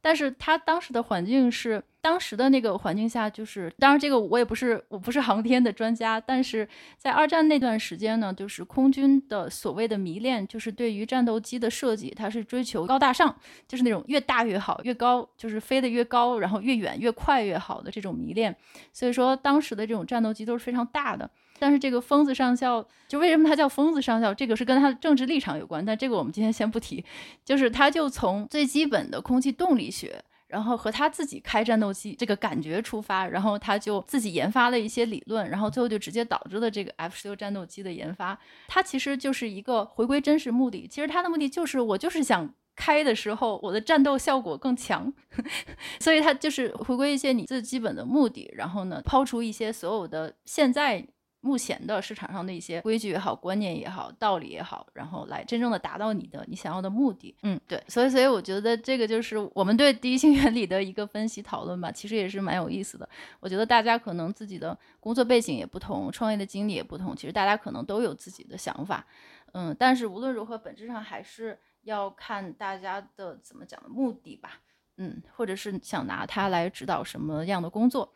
[0.01, 13.35] 但是他当时的环境是，当时的那个环境下，就是当然这个我也不是，我不是航天的专家，但是在二战那段时间呢，就是空军的所谓的迷恋，就是对于战斗机的设计，它是追求高大上，
[13.69, 18.57] 就是那种越大越好，越高就是飞得越高，然后越远越快越好的这种迷恋。
[18.93, 21.31] 所以说当时的这种战斗机都是非常大的。
[21.59, 24.33] 但是这个疯子上校，就为什么他叫疯子上校？
[24.33, 27.05] 这个是跟他的政治立场有关，但这个我们今天先不提。
[27.45, 38.39] 就是他就从最基本的空气动力学，然后和他自己开战斗机这个感觉出发，然后他就自己研发了一些理论，然后最后就直接导致了这个 F 十六战斗机的研发。
[38.69, 45.13] 他其实就是一个回归真实目的，其实他的目的就是我就是想开的时候我的战斗效果更强，
[46.01, 51.07] 所以他就是回归一些你最基本的目的，然后呢抛除一些所有的现在。
[51.41, 57.35] 目前的市场上的一些规矩也好、观念也好、道理也好，然后来真正的达到你的你想要的目的。
[57.43, 63.09] 嗯，对，所以所以我觉得这个就是我们对第一性原理的一个分析讨论吧，其实也是蛮有意思的。
[63.41, 69.07] 我觉得大家可能自己的工作背景也不同，创业的经历也不同，其实大家可能都有自己的想法。
[69.53, 74.61] 嗯，但是无论如何，本质上还是要看大家的怎么讲的目的吧。
[74.97, 78.13] 嗯，或者是想拿它来指导什么样的工作。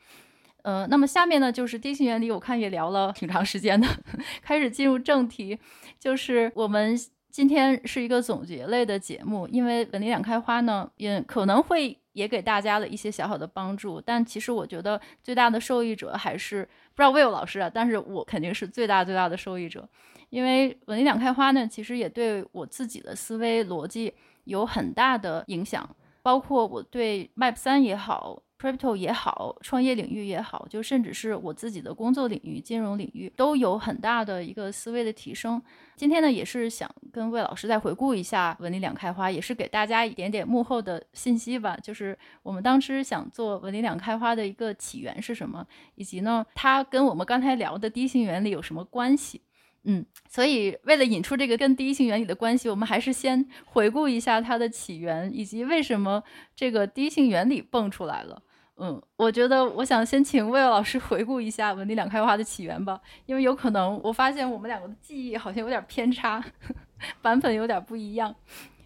[0.65, 3.87] 呃，那么下面呢，就是第一性原理，我看也聊了挺长时间的，
[4.43, 5.59] 开始进入正题，
[6.01, 6.99] 就是我们
[7.31, 19.87] 今天是一个总结类的节目，因为文理两开花呢，也可能会也给大家了一些小小的帮助，但其实我觉得最大的受益者还是不知道魏友老师啊，但是我肯定是最大最大的受益者，
[20.31, 25.87] 因为文理两开花呢，其实也对我自己的思维逻辑有很大的影响。
[26.23, 35.61] 包括我对 Map 三也好，crypto 也好，创业领域也好，就甚至是我自己的工作领域，金融领域，都有很大的一个思维的提升。
[35.97, 41.77] 今天呢，也是想跟魏老师再回顾一下文理两开花，也是给大家一点点幕后的信息吧。
[41.77, 49.43] 就是我们当时想做文理两开花的一个起源是什么，以及呢，它跟我们刚才聊的第一性原理有什么关系？
[49.87, 56.25] 嗯，所以为了引出这个跟第一性原理的关系，我们还是先回顾一下它的起源，以及为什么
[56.57, 58.43] 这个第一性原理蹦出来了。
[58.77, 66.43] 嗯，我觉得我想先请魏老师回顾一下文理两开花的起源吧，因为有可能我发现我们两个的记忆好像有点偏差，
[67.23, 68.35] 版本有点不一样。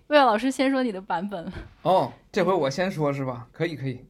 [0.09, 1.53] 魏老师先说你的版本。
[1.83, 3.47] 哦，这回我先说是吧？
[3.53, 4.05] 可以，可以。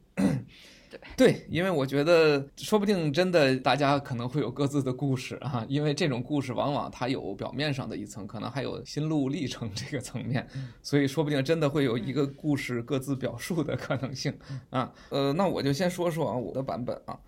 [1.16, 10.46] 对，因为我觉得说不定真的大家可能会有各自的故事啊，因为这种故事往往它有表面上的一层，可能还有心路历程这个层面，
[10.82, 14.32] 所以说不定真的会有一个故事各自表述的可能性
[14.70, 14.92] 啊。
[15.10, 17.18] 呃，那我就先说说啊我的版本啊，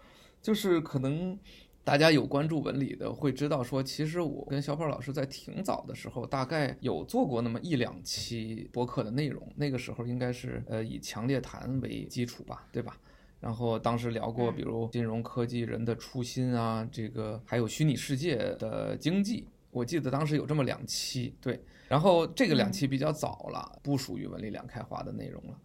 [0.40, 1.38] 就是可能
[1.82, 12.96] 大家有关注文理的会知道说，其实我跟小跑老师在挺早的时候，大概有做过那么一两期播客的内容，那个时候应该是呃以强烈谈为基础吧，对吧？
[13.40, 21.58] 然后当时聊过，比如金融科技人的初心啊，这个还有虚拟世界的经济，我记得当时有这么两期，对。
[21.88, 25.56] 然后这个两期比较早了，不属于文理两开花的内容了。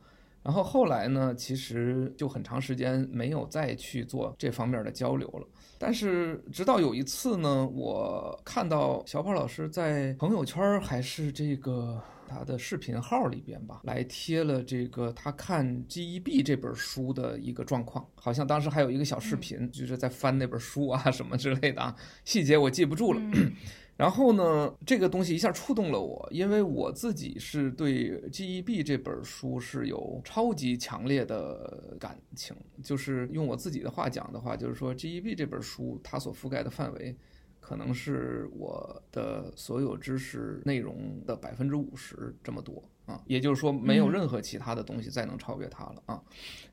[0.41, 5.45] 然后后来呢，其实就很长时间没有再去做这方面的交流了。
[5.77, 12.01] 但是直到有一次呢，我看到小宝老师在朋友圈还是这个。
[12.27, 23.21] 他的视频号里边吧，来贴了这个他看《GEB》这本书的一个状况，好像当时还有一个小视频，就是在翻那本书啊什么之类的啊，细节我记不住了。
[23.97, 37.15] 然后呢，这个东西一下触动了我，因为我自己是对《GEB》这本书是有超级强烈的感情，就是用我自己的话讲的话，就是说《GEB》这本书它所覆盖的范围。
[37.65, 46.21] 可能是我的所有知识内容的百分之五十这么多啊，也就是说没有任何其他的东西再能超越它了啊。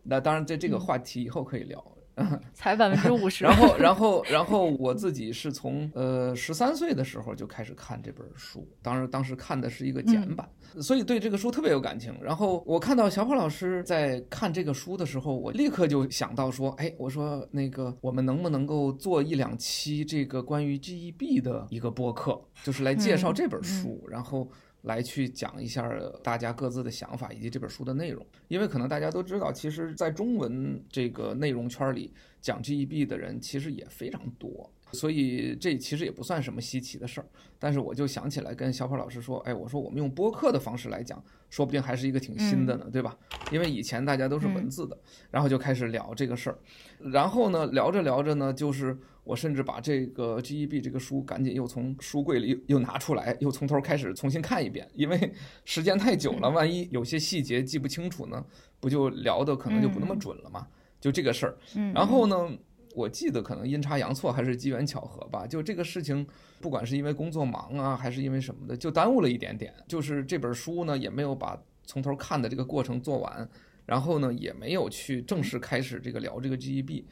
[0.03, 1.83] 那当然，在这个话题以后可以聊。
[2.55, 3.45] 才百分之五十。
[3.45, 10.49] 然后，然后，然后我自己是从呃十三岁的时候就开始看这本书，当然当时看的是一个简版，
[10.81, 12.15] 所以对这个书特别有感情。
[12.23, 24.49] 然后我看到小跑老师在看这个书的时候，我立刻就想到说，哎，我说那个我们能不能够做一两期这个关于 GEB 的一个播客，就是来介绍这本书，然后。
[24.83, 25.91] 来去讲一下
[26.23, 34.71] 大家各自的想法以及这本书的内容，因为可能大家都知道，其实，在中文这个内容圈里讲 GEB 的人其实也非常多。
[34.95, 37.27] 所以这其实也不算什么稀奇的事儿，
[37.59, 43.17] 但是我就想起来跟小跑老师说，哎，我说我们用播客的方式来讲，说不定还是一个挺新的呢，对吧？
[43.51, 44.99] 因为以前大家都是文字的，
[45.31, 46.59] 然后就开始聊这个事儿，
[47.11, 55.33] 然后呢，聊着聊着呢，就是我甚至把这个 GEB 这个书赶紧又从书柜里又拿出来，又从头开始重新看一遍，因为
[55.65, 58.45] 时间太久了，万一有些细节记不清楚呢，
[58.81, 60.67] 不就聊的可能就不那么准了嘛？
[61.01, 61.57] 就这个事儿，
[61.95, 62.51] 然后呢？
[62.95, 66.27] 我记得可能阴差阳错还是机缘巧合吧，就这个事情，
[66.61, 69.73] 不管是因为工作忙啊，还是因为什么的，就耽误了一点点。
[69.89, 73.49] 就是这本书呢，也没有把从头看的这个过程做完，
[73.87, 77.05] 然后呢，也没有去正式开始这个聊这个 GEB，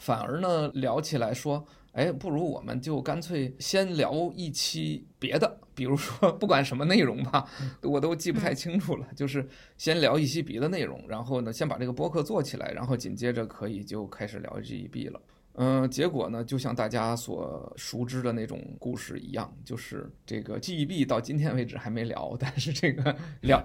[0.00, 1.64] 反而呢，聊起来说。
[1.92, 7.44] 哎，不如我们就干脆先聊一期别的，比如说不管什么内容吧，
[7.82, 9.08] 我都记不太清楚了。
[9.16, 9.44] 就是
[9.76, 15.20] 先聊一期别的内容，然后呢，先把这个播客做起来，然后紧接着可以就开始聊 GEB 了。
[15.54, 23.62] 嗯，结果呢，就像大家所熟知的那种故事一样，就是这个 GEB 到今天为止还没聊，但是这个 聊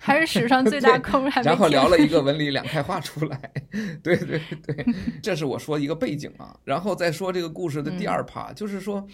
[0.00, 3.52] 还是史上最大坑，还然后聊了一个 文理两开花出来，
[4.02, 4.86] 对对对，
[5.22, 9.06] 这是我说一个背景啊，然后再说这个故事的第二趴，就是说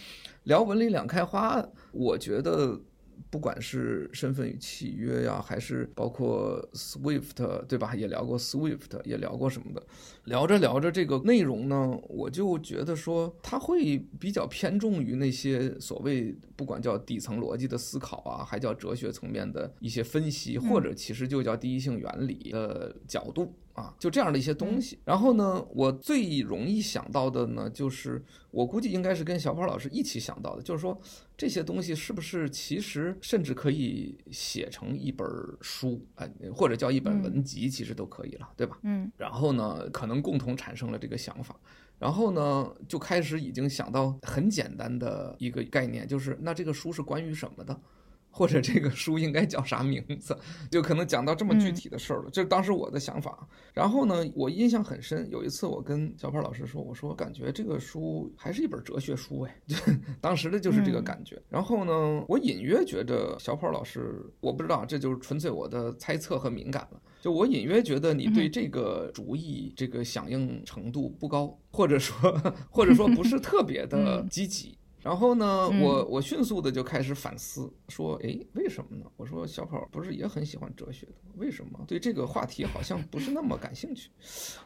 [0.45, 2.81] 聊文理两开花，我觉得。
[3.31, 7.95] 不管是身份与契约呀，还是包括 Swift，对吧？
[7.95, 9.83] 也聊过 Swift，也聊过什么的。
[10.25, 23.55] 聊着聊着这个内容呢，我就觉得说，它会比较偏重于那些所谓不管叫底层逻辑的思考啊，还叫哲学层面的一些分析，或者其实就叫第一性原理的角度。
[23.75, 24.99] 啊，就这样的一些东西。
[25.03, 31.01] 然后呢，我最容易想到的呢，就是我估计应该是跟小跑老师一起想到的，就是说
[31.43, 35.29] 这些东西是不是其实甚至可以写成一本
[35.61, 38.79] 书，哎，或者叫一本文集，其实都可以了，对吧？
[38.85, 39.11] 嗯。
[39.17, 41.59] 然后呢，可能共同产生了这个想法，
[41.99, 47.77] 然后呢，就开始已经想到很简单的一个概念，就是那这个书是关于什么的？
[48.35, 50.37] 或者这个书应该叫啥名字，
[50.71, 52.31] 就可能讲到这么具体的事儿了。
[52.33, 53.47] 这是当时我的想法。
[53.75, 59.77] 然后呢，我印象很深，有一次我跟小胖老师说，我说感觉这个书还是一本哲学书哎，就
[60.21, 61.41] 当时的就是这个感觉。
[61.51, 67.01] 然后呢，我隐约觉得小胖老师，我不知道，这就是纯粹我的猜测和敏感了。
[67.21, 72.33] 就我隐约觉得你对这个主意这个响应程度不高，或者说
[72.71, 74.77] 或者说不是特别的积极。
[75.03, 79.05] 然后呢，我我迅速的就开始反思，说，哎，为什么呢？
[79.17, 84.11] 我说小跑不是也很喜欢哲学的，为什么对这个话题好像不是那么感兴趣？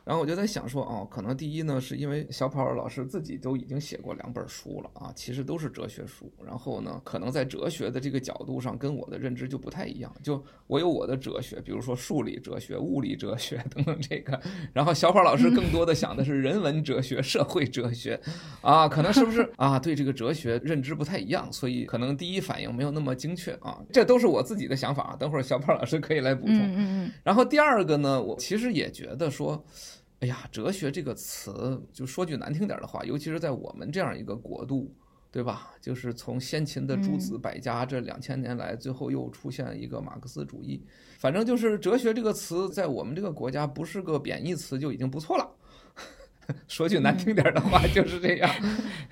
[0.05, 6.31] 然后我就在想说，哦，可能第一呢，是因为小跑老师自己都已经写过两本书了啊，其实都是哲学书。
[6.45, 10.15] 然后呢，可能在哲学的这个角度上，跟我的认知就不太一样。
[10.23, 14.39] 就我有我的哲学，比如说数理哲学、物理哲学等等这个。
[14.75, 18.21] 然后小跑老师更多的想的是人文哲学、社会哲学，
[18.61, 19.79] 啊，可能是不是啊？
[19.79, 20.26] 对这个哲。
[20.27, 25.15] 哲学认知不太一样，所以可能第一反应没有那么精确啊，这都是我自己的想法。
[25.21, 26.57] 等会儿小胖老师可以来补充。
[26.57, 27.13] 嗯嗯。
[27.23, 29.65] 然后第二个呢，我其实也觉得说，
[30.19, 34.93] 哎呀，哲学这个词，就说句难听点的话，尤其是在我们这样一个国度，
[35.31, 35.71] 对吧？
[35.81, 40.83] 就是从先秦的诸子百家这两千年来，最后又出现一个马克思主义，
[41.21, 45.49] 反正就是哲学这个词，在我们这个国家不是个贬义词就已经不错了。
[46.69, 48.51] 说句难听点的话，就是这样，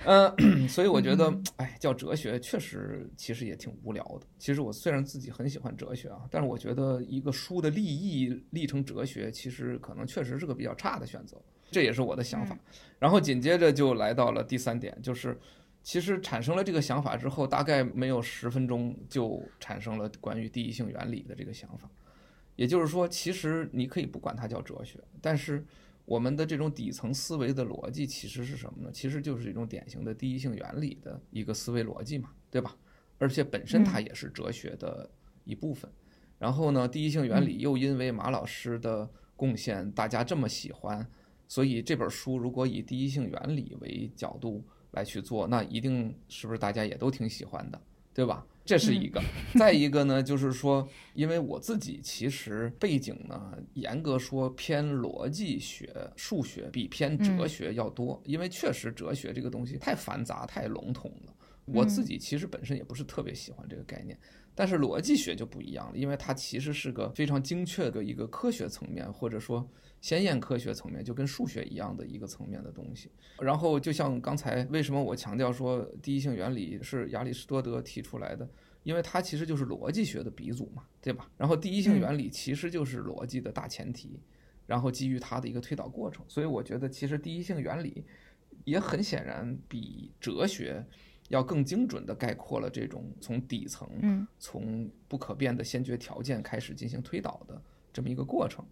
[0.05, 4.27] 嗯， 嗯， 所以我觉得，哎，叫哲学确实其实也挺无聊的。
[4.39, 11.37] 其实我虽然自己很喜欢哲学啊，但是我觉得一个书的立意立成哲学，其实可能确实是个比较差的选择，
[11.71, 12.57] 这也是我的想法。
[12.99, 15.37] 然后紧接着就来到了第三点，就是
[15.83, 21.91] 其实产生了这个想法之后，大概没有十分钟就产生了关于第一性原理的这个想法。
[22.57, 25.65] 也就是说，其实你可以不管它叫哲学，但是。
[26.05, 28.91] 我们的这种底层思维的逻辑其实是什么呢？
[28.93, 32.77] 其实就是一种典型的第一性原理的一个思维逻辑嘛，对吧？
[33.19, 35.09] 而且本身它也是哲学的
[35.45, 35.91] 一部分。
[36.39, 41.07] 然后呢，第一性原理又因为马老师的贡献，大家这么喜欢，
[41.49, 47.81] 所以这本书如果以第一性原理为角度来去做，那一定是不是大家也都挺喜欢的，
[48.13, 48.47] 对吧？
[48.65, 49.23] 这是一个，
[49.59, 61.35] 再一个呢，就是说，因为我自己其实背景呢，严格说偏逻辑学、数学比偏哲学要多，因为确实哲学这个东西太繁杂、太笼统了。
[61.67, 64.19] 我自己其实本身也不是特别喜欢这个概念。
[64.55, 69.69] 但是逻辑学就不一样了，因为它其实是个非常精确的一个科学层面，或者说
[70.05, 73.11] 先验科学层面，就跟数学一样的一个层面的东西。
[73.41, 78.47] 然后就像刚才为什么我强调说第一性原理是亚里士多德提出来的，
[78.83, 81.31] 因为它其实就是逻辑学的鼻祖嘛，对吧？
[81.39, 84.21] 然后第一性原理其实就是逻辑的大前提，
[84.67, 86.23] 然后基于它的一个推导过程。
[86.29, 88.05] 所以我觉得其实第一性原理
[88.67, 90.85] 也很显然比哲学。
[91.31, 97.61] 要更精准地概括了这种从底层，从不可变的先决条件开始进行推导的
[97.95, 98.63] 这么一个过程。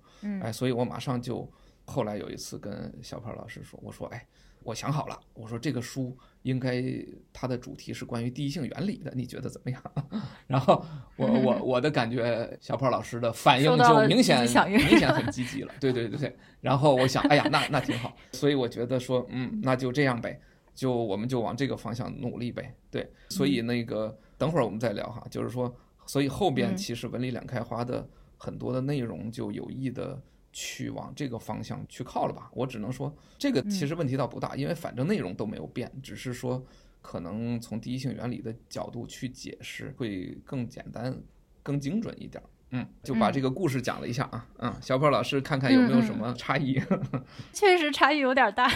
[0.43, 1.51] 哎，所以我马上就
[1.87, 4.27] 后来有一次跟小胖老师说，我说，哎，
[4.62, 6.85] 我想好了，我说这个书应该
[7.33, 9.83] 它的主题是关于第一性原理的，你觉得怎么样？
[10.47, 10.85] 然后
[11.16, 15.73] 我我 我的感觉，小胖老师的反应就明显明显很积极了。
[15.81, 16.37] 对对对对。
[16.61, 18.14] 然后我想，哎呀，那那挺好。
[18.33, 20.39] 所以我觉得说，嗯，那就这样呗。
[20.75, 25.70] 就我们就往这个方向努力呗，对，所以那个等会儿我们再聊哈，就是说，
[26.07, 28.09] 所以后边其实文理两开花的
[28.43, 30.20] 很多的内容就有意的
[30.53, 32.51] 去往这个方向去靠了吧。
[32.53, 36.61] 我只能说这个其实问题倒不大，因为反正内容都没有变，只是说
[37.01, 41.16] 可能从第一性原理的角度去解释会更简单、
[41.62, 42.43] 更精准一点。
[42.75, 46.81] 嗯，就把这个故事讲了一下啊，嗯，小宝老师看看有没有什么差异？
[47.53, 48.70] 确实差异有点大，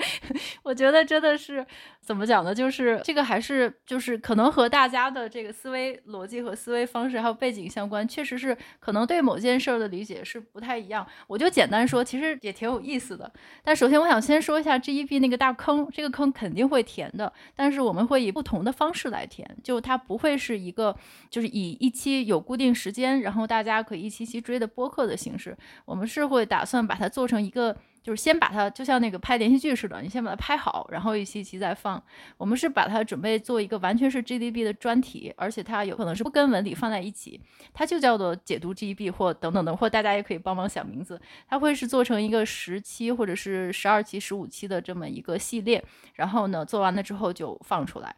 [0.62, 1.66] 我觉得真的是
[2.02, 2.54] 怎么讲呢？
[2.54, 11.06] 就是这个还是就是可能和大家的这个思维逻辑和思维方式还有背景相关，确实是可能对某件事儿的理解是不太一样。
[11.26, 13.32] 我就简单说，其实也挺有意思的。
[13.64, 20.94] 但首先我想先说一下 GEB 那个大坑，这个坑肯定会填的，但是我们会以不同的方式来填，就它不会是一个
[21.30, 27.72] 就是以一期有固定时间，然然后大家可以一期期追的播客的形式，我们是会打算把它做成一个，
[28.02, 32.02] 就是先把它就像那个拍连续剧似的，你先把它拍好，然后一期期再放。
[32.36, 37.40] 我们是把它准备做一个完全是 GDB 的专题，而且它有可能是不跟文理放在一起，
[37.72, 41.20] 它就叫做解读 GDB 或等等等，或大家也可以帮忙想名字。
[41.46, 45.80] 它会是做成一个十期或者是十二期、十五期的这么一个系列，
[46.14, 48.12] 然后呢做完了之后就放出来。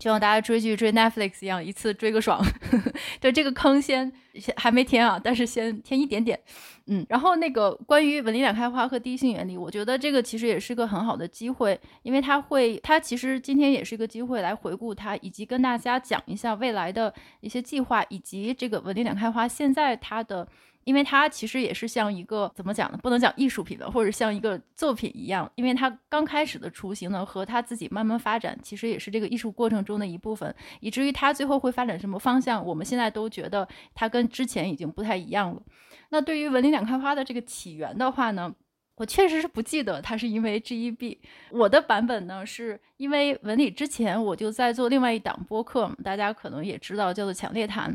[0.00, 2.42] 就像大家追剧追 Netflix 一样，一次追个爽。
[3.20, 6.40] 对，这个坑先先还没填啊，但是先填一点点。
[6.86, 20.48] 嗯，然后那个关于稳定两开花和第一性原理，我觉得这个其实也是个很好的机会，因为它会，它其实今天也是一个机会来回顾它，以及跟大家讲一下未来的一些计划，以及这个稳定两开花现在它的。
[20.84, 22.98] 因为它其实也是像一个怎么讲呢？
[23.02, 25.50] 不能讲艺术品吧，或者像一个作品一样。
[25.54, 30.54] 因为它刚开始的雏形呢，和它自己慢慢发展，其实也是这个艺术过程中的一部分。
[30.80, 35.62] 以至于它最后会发展什么方向，我们现在都觉得它跟之前已经不太一样了。
[36.10, 38.52] 那对于文林两开花的这个起源的话呢，
[39.00, 41.16] 我确实是不记得它是因为 GEB。
[41.52, 47.90] 我的版本呢，是因为文理之前我就在做另外一档播客，大家可能也知道，叫做《强烈谈》。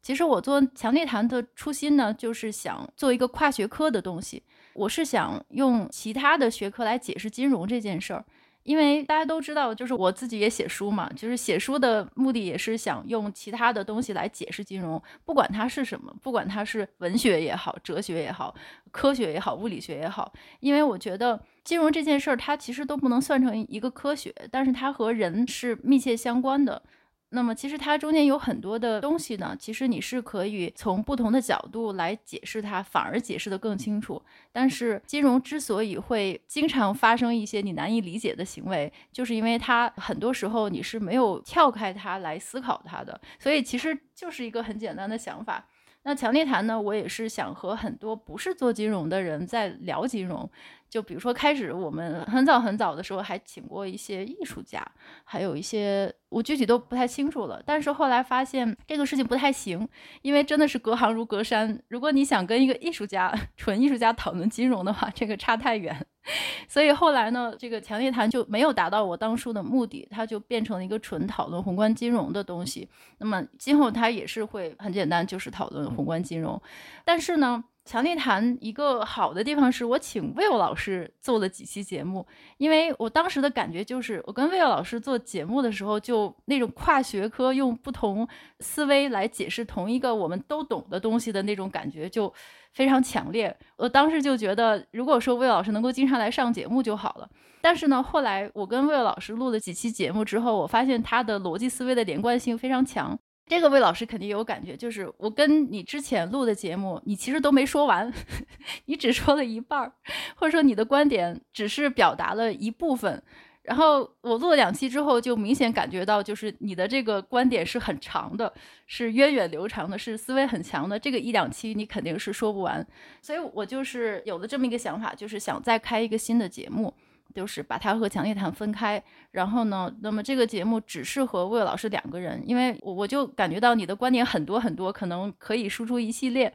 [0.00, 4.42] 其实我做强烈谈的初心呢，就是想做一个跨学科的东西。
[4.72, 8.24] 我是想用其他的学科来解释金融这件事儿，
[8.66, 18.54] 因为大家都知道，就是我自己也写书嘛，就是写书的目的也是想用其他的东西来解释金融，不管它是什么，不管它是文学也好，哲学也好，
[18.90, 26.82] 科学也好，物理学也好，因为我觉得金融这件事儿它其实都不能算成一个科学，但是它和人是密切相关的。
[27.30, 34.22] 那么其实它中间有很多的东西呢，其实你是可以从不同的角度来解释它，反而解释得更清楚。
[34.52, 45.66] 但是金融之所以会经常发生一些你难以理解的行为，就是因为它很多时候你是没有跳开它来思考它的，所以其实就是一个很简单的想法。
[46.06, 50.48] 那强烈谈呢，我也是想和很多不是做金融的人在聊金融。
[50.88, 54.86] 就比如说，开始我们很早很早的时候还请过一些艺术家，
[55.24, 57.60] 还有一些我具体都不太清楚了。
[57.66, 59.88] 但是后来发现这个事情不太行，
[60.22, 61.82] 因为真的是隔行如隔山。
[61.88, 66.06] 如果你想跟一个艺术家、 纯艺术家讨论金融的话，这个差太远。
[66.68, 72.88] 所以后来呢，这个强烈谈就没有达到我当初的目的，它就变成了一个纯讨论宏观金融的东西。
[73.18, 76.60] 那么今后它也是会很简单，就是讨论宏观金融。
[77.04, 82.26] 但是呢，强烈谈一个好的地方是我请 Will 老师做了几期节目，
[82.58, 88.26] 因为我当时的感觉就是，我跟 Will 老师做节目的时候，就那种跨学科用不同
[88.58, 92.32] 思维来解释同一个我们都懂的东西的那种感觉就
[92.72, 93.56] 非常强烈。
[93.76, 97.30] 我当时就觉得，如果说 Will 老师能够经常来上节目就好了。
[97.62, 103.16] 但是呢，后来我跟 Will 老师录了几期节目之后，我发现他的逻辑思维的连贯性非常强。
[103.46, 108.12] 这个魏老师肯定有感觉，就是我跟你之前录的节目，你其实都没说完，
[108.86, 109.92] 你只说了一半儿，
[110.34, 113.22] 或者说你的观点只是表达了一部分。
[113.62, 118.52] 然后我录了两期之后，就明显感觉到，就是你的这个观点是很长的，
[118.86, 120.96] 是源远流长的，是思维很强的。
[120.96, 122.86] 这个一两期你肯定是说不完，
[123.20, 126.94] 所以我就是有了这么一个想法，就是想再开一个新的节目。
[127.36, 129.00] 就是把它和强烈谈分开，
[129.32, 136.50] 然后呢，那么这个节目只适合魏老师两个人，因为我我就感觉到你的观点很多很多，可能可以输出一系列，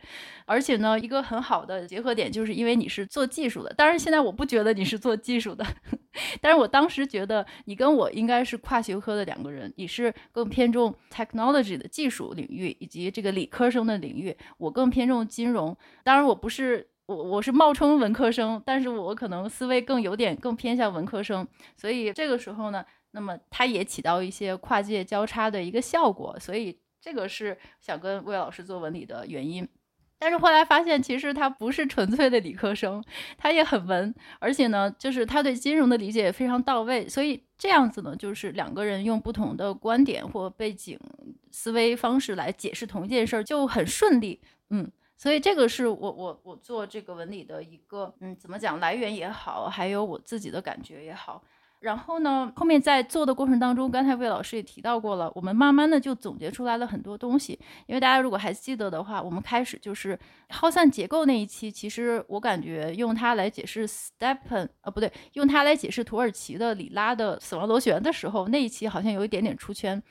[0.47, 5.63] 而且呢，一个很好的结合点就是因为你是做技术的，当然现在我不觉得你是做技术的，
[6.41, 16.87] 但是我当时觉得你跟我应该是跨学科的两个人，你是更偏重 technology 的技术领域以及这个理科生的领域，我更偏重金融，当然我不是。
[17.07, 21.45] 我我是冒充文科生，但是我可能思维更有点更偏向文科生，
[21.75, 29.67] 所以这个时候呢，那么它也起到一些跨界交叉的一个效果，所以这个是想跟魏老师做文理的原因。
[30.17, 33.03] 但是后来发现，其实他不是纯粹的理科生，
[33.37, 40.99] 他也很文，而且呢，就是他对金融的理解也非常到位，所以这样子呢，就是两个人用不同的观点或背景
[41.49, 44.39] 思维方式来解释同一件事儿，就很顺利，
[44.69, 44.89] 嗯。
[45.21, 51.43] 所以这个是我我我做这个纹理的一个嗯，怎么讲来源也好，还有我自己的感觉也好。
[51.79, 57.59] 然后呢，后面在做的过程当中，刚才魏老师也提到过了，我们慢慢的就总结出来了很多东西。
[57.85, 60.17] 因为大家如果还记得的话，我们开始就是
[60.49, 70.01] 耗散结构那一期，其实我感觉用它来解释 Stepan 呃不对，用它来解释土耳其的里拉的死亡螺旋的时候，那一期好像有一点点出圈。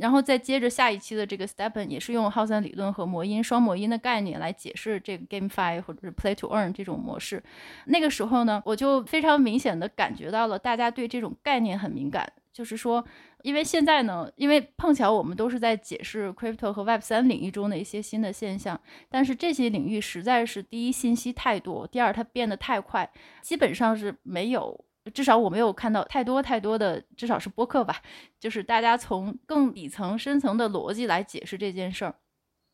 [0.00, 7.42] 然后再接着下一期的这个 Stepan 也是用耗散理论和魔音双魔音的概念来解释这个 GameFi 或者是 Play to Earn 这种模式。
[7.84, 13.04] 那个时候呢，我就非常明显的感觉到了大家对这种概念很敏感，就是说，
[13.42, 18.80] 因为现在呢，因为碰巧我们都是在解释 Crypto 和 Web 三领域中的一些新的现象，
[19.10, 23.10] 但是这些领域实在是第一信息太多，第二它变得太快，
[23.42, 24.84] 基本上是没有。
[25.14, 28.02] 至少我没有看到太多太多的，至少是播客吧，
[28.38, 32.14] 就是大家从更底层、深层的逻辑来解释这件事儿。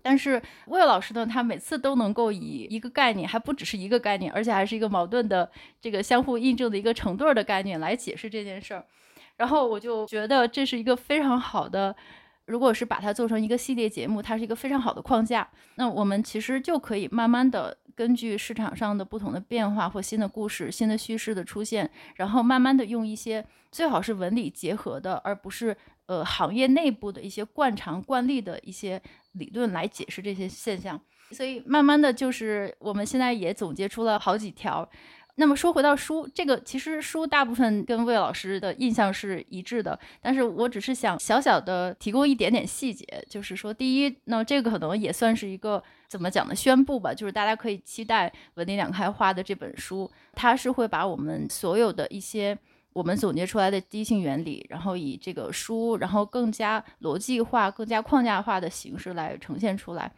[0.02, 5.50] 但是魏老师呢，他每次都能够以一个概念，还不只是一个概念，而且还是一个矛盾的
[5.80, 8.84] 这个相互印证的一个成对儿的概念来解释这件事儿。
[9.36, 11.94] 然后我就觉得这是一个非常好的
[12.46, 15.48] 如果是把它做成一个系列节目，它是一个非常好的框架。
[15.74, 25.76] 那我们其实就可以慢慢的根据市场上的不同的变化或新的故事、新的叙事的出现，然后慢慢的用一些最好是文理结合的，而不是
[26.06, 29.00] 呃行业内部的一些惯常惯例的一些
[29.32, 31.00] 理论来解释这些现象。
[31.32, 34.88] 所以慢慢的就是我们现在也总结出了好几条。
[35.38, 52.56] 那么说回到书，这个其实书大部分跟魏老师的印象是一致的，但是我只是想小小的提供一点点细节，就是说，第一，那这个可能也算是一个怎么讲的宣布吧，就是大家可以期待《文理两开花》的这本书，它是会把我们所有的一些
[52.94, 60.10] 我们总结出来的第一性原理，然后以这个书，然后更加逻辑化、更加框架化的形式来呈现出来。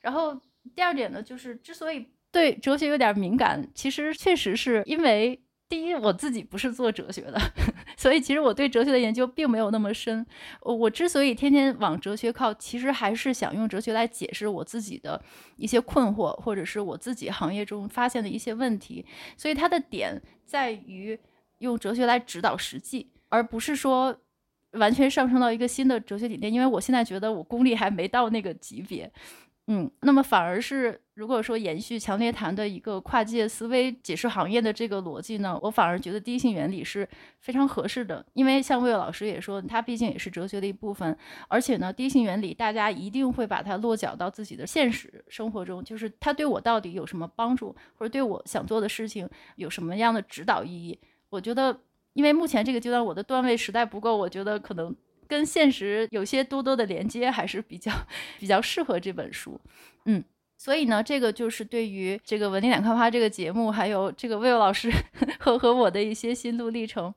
[0.00, 0.34] 然后
[0.74, 2.08] 第二点呢，就是之所以。
[2.32, 7.38] 对哲学有点敏感，其实确实是因为第一，我自己不是做哲学的，
[7.96, 10.26] 所以其实我对哲学的研究并没有那么深。
[10.62, 15.22] 我之所以天天往哲学靠，其实还是想用哲学来解释我自己的
[15.56, 19.04] 一些困惑，或者是我自己行业中发现的一些问题。
[19.36, 21.18] 所以它的点在于
[21.58, 24.14] 用哲学来指导实际，而不是说
[24.72, 26.52] 完全上升到一个新的哲学理念。
[26.52, 29.10] 因为我现在觉得我功力还没到那个级别。
[29.74, 37.08] 嗯，那么反而是，如果说延续强烈谈的一个跨界思维解释行业的这个逻辑呢，我反而觉得第一性原理是
[37.40, 41.16] 非常合适的，因为像魏老师也说，它毕竟也是哲学的一部分，
[41.48, 50.98] 而且呢，第一性原理大家一定会把它落脚到自己的现实生活中，就是它对我到底有什么帮助，或者对我想做的事情有什么样的指导意义？
[51.30, 51.80] 我觉得，
[52.12, 54.94] 因为目前这个阶段我的段位实在不够，我觉得可能。
[55.32, 57.90] 跟现实有些多多的连接，还是比较
[58.38, 59.58] 比较适合这本书，
[60.04, 60.22] 嗯。
[60.58, 64.92] 所以呢，这个就是对于这个文理两开花这个节目，还有这个魏老师
[65.40, 67.12] 和和我的一些心路历程。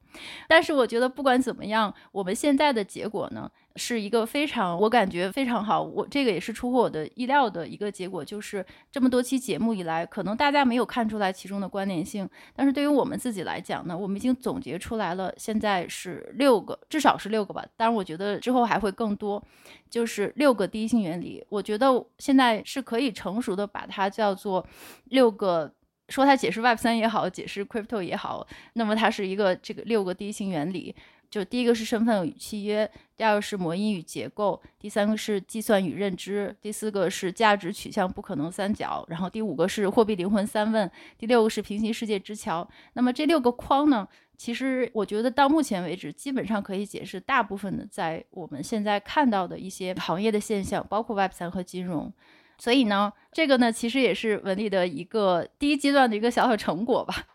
[0.48, 5.82] 但是我觉得不管怎么样，我们现在的结果呢，是一个非常我感觉非常好。
[5.82, 15.34] 我这个也是出乎我的意料的一个结果，就是这么多期节目以来，可能大家没有看出来其中的关联性，但是对于我们自己来讲呢，我们已经总结出来了。
[15.38, 17.66] 现在是六个，至少是六个吧。
[17.76, 19.44] 当然，我觉得之后还会更多。
[19.90, 24.66] 就是六个第一性原理，我觉得现在是可以成熟的把它叫做
[25.06, 25.72] 六个，
[26.10, 30.94] 说它解释 Web 三也好，解释 Crypto 也好，那么它是一个这个六个第一性原理。
[31.36, 42.66] 就第一个是身份与契约，第二个是模因与结构，第三个是计算与认知，第四个是价值取向不可能三角，然后第五个是货币灵魂三问，第六个是平行世界之桥。
[42.94, 44.08] 那么这六个框呢，
[44.38, 52.14] 其实我觉得到目前为止，基本上可以解释大部分的在我们现在看到的一些行业的现象，包括 Web 三和金融。
[52.58, 57.28] 所以呢，这个呢，其实也是文理的一个第一阶段的一个小小成果吧。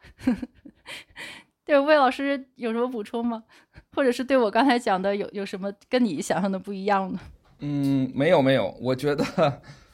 [1.70, 3.44] 对，魏老师有什么补充吗？
[3.92, 7.20] 或者是对我刚才讲的有有什么跟你想象的不一样呢？
[7.60, 9.24] 嗯，没有没有，我觉得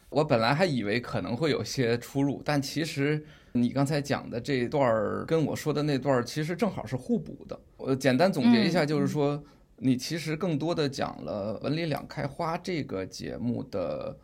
[0.09, 3.23] 我本来还以为可能会有些出入，但其实
[3.53, 7.61] 你刚才讲的这段儿跟我说的那段儿其实正好是互补的。
[7.77, 9.45] 我简单总结一下，就是说、嗯、
[9.77, 14.17] 你其实更多的讲了《文理两开花》这个节目的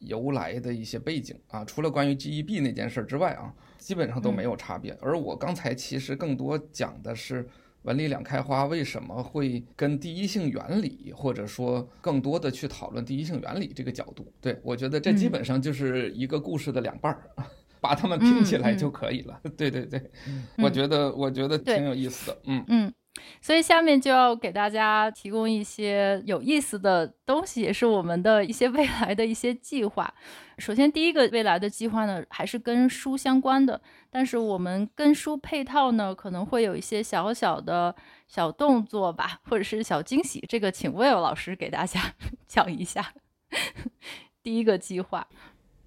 [0.00, 4.92] 由来的一些背景啊，除了关于 GEB 那件事之外啊，基本上都没有差别。
[4.92, 7.48] 嗯、而我刚才其实更多讲的是。
[7.82, 14.26] 文理两开花为什么会跟第一性原理，或者说更多的去讨论第一性原理这个角度？
[14.40, 17.44] 对，我觉得这基本上就是一个故事的两半儿，嗯、
[17.80, 19.38] 把它们拼起来就可以了。
[19.44, 22.34] 嗯、对对对，嗯、我觉得我觉得挺有意思的。
[22.34, 22.92] 对嗯嗯。
[23.40, 30.12] 所以下面就要给大家提供一些有意思的东西，也是我们的一些 未来的一些计划。
[30.58, 37.94] 首先，第一个未来的计划呢，还是跟书相关的，但是我们跟书配套呢，可能会有一些小小的
[38.26, 40.44] 小动作吧，或者是小惊喜。
[40.48, 42.00] 这个请 Will 老师给大家
[42.48, 43.12] 讲一下
[44.42, 45.26] 第一个计划。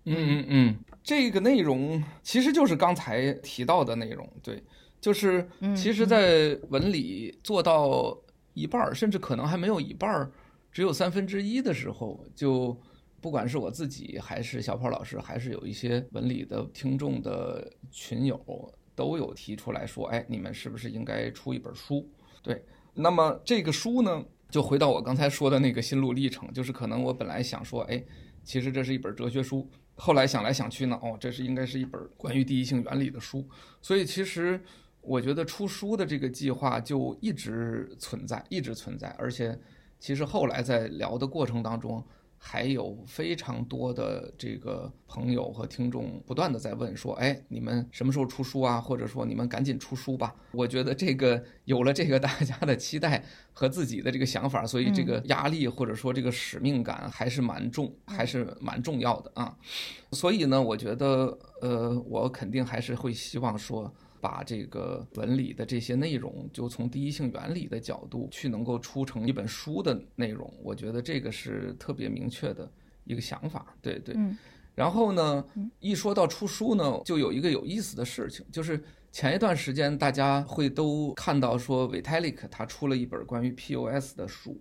[0.06, 4.64] 嗯嗯嗯，这个内容其实就是刚才提到的内容，对。
[5.02, 8.18] 就是，其实，在文理做到
[8.54, 10.30] 一半儿，甚至可能还没有一半儿，
[10.74, 12.78] 只有三分之一的时候，就
[13.22, 22.06] 不管是我自己，还是小跑老师，还是有一些文理的听众的群友，都有提出来说，哎，你们是不是应该出一本书？
[22.44, 22.62] 对，
[22.94, 28.04] 那么这个书呢，就回到我刚才说的那个心路历程，就是可能我本来想说，哎，
[28.44, 33.48] 其实这是一本哲学书，后来想来想去呢，哦，这是应该是一本关于第一性原理的书，
[33.82, 34.62] 所以其实。
[35.02, 39.58] 我觉得出书的这个计划就一直存在，一直存在，而且
[40.00, 42.04] 其实后来在聊的过程当中，
[42.38, 48.80] 还有非常多的这个朋友和听众不断的在问说，哎，你们什么时候出书啊？
[48.80, 50.36] 或者说你们赶紧出书吧。
[50.52, 59.58] 我觉得这个有了这个大家的期待和自己的这个想法，所以这个压力或者说这个使命感还是蛮重，还是蛮重要的啊。
[60.12, 63.92] 所以呢，我觉得呃，我肯定还是会希望说。
[64.22, 72.72] 把这个文理的这些内容，就从第一性原理的角度去能够出成一本书的内容，我觉得这个是特别明确的
[73.06, 73.76] 一个想法。
[73.82, 74.16] 对对。
[74.76, 75.44] 然后呢，
[75.80, 84.58] 一说到出书呢，就有一个有意思的事情，就是前一段时间大家会都看到说，Vitalik 他出了一本关于 POS 的书，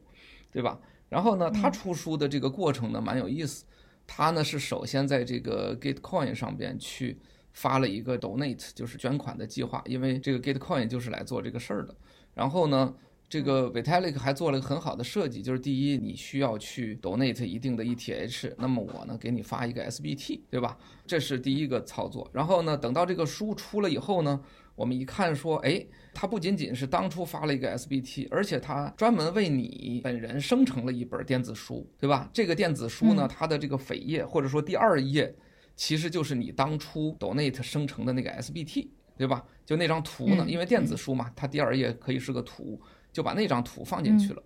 [0.50, 0.80] 对吧？
[1.08, 3.64] 然后呢，他出书的这个过程呢，蛮有意思。
[4.06, 7.18] 他呢是首先在这个 Gitcoin 上边去。
[7.58, 11.92] 发了一个 donate，就是捐款的计划，因为这个 Gitcoin 就是来做这个事儿的。
[12.32, 12.94] 然后呢，
[13.28, 20.78] 这个 Vitalik 还做了一个很好的设计，就是第一，你需要去 donate 一定的 ETH，那么我呢给你发一个 SBT，对吧？
[21.04, 22.30] 这是第一个操作。
[22.32, 24.40] 然后呢，等到这个书出了以后呢，
[24.76, 25.84] 我们一看说，哎，
[26.14, 32.30] 它不仅仅是当初发了一个 SBT，而且它专门为你本人生成了一本电子书，对吧？
[32.32, 35.34] 这个电子书呢，它的这个扉页或者说第二页。
[35.78, 39.44] 其实就是你当初 donate 生成的那个 SBT，对吧？
[39.64, 42.78] 就那张图呢，因为电子书嘛，它第二页可以是个图，
[43.12, 44.42] 就把那张图放进去了。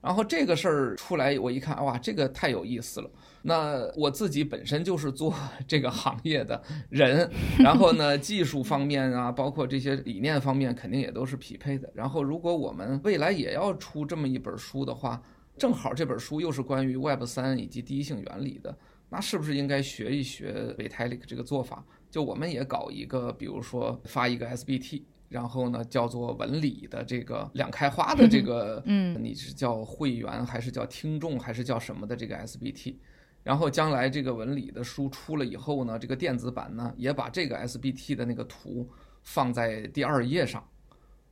[0.00, 3.10] 然后这个事儿出来，我一看，哇，这个太有意思了。
[3.42, 5.34] 那我自己本身就是做
[5.66, 7.28] 这个行业的人，
[7.58, 11.90] 然后呢，技术方面啊，包括这些理念方面，肯定也都是匹配的。
[11.92, 15.20] 然后如果我们未来也要出这么一本书的话，
[15.58, 18.76] 正好这本书又是关于 Web 三以及第一性原理的。
[19.08, 21.84] 那是不是应该学一学 Vitalik 这个做法？
[22.10, 32.96] 就我们也搞一个，比如说发一个 SBT，然后呢叫做文理的这个两开花的这个，嗯，你是叫会员还是叫听众还是叫什么的这个 SBT？
[33.42, 38.88] 然后将来这个文理的书出了以后呢，这个电子版呢也把这个 SBT 的那个图
[39.22, 40.66] 放在第二页上，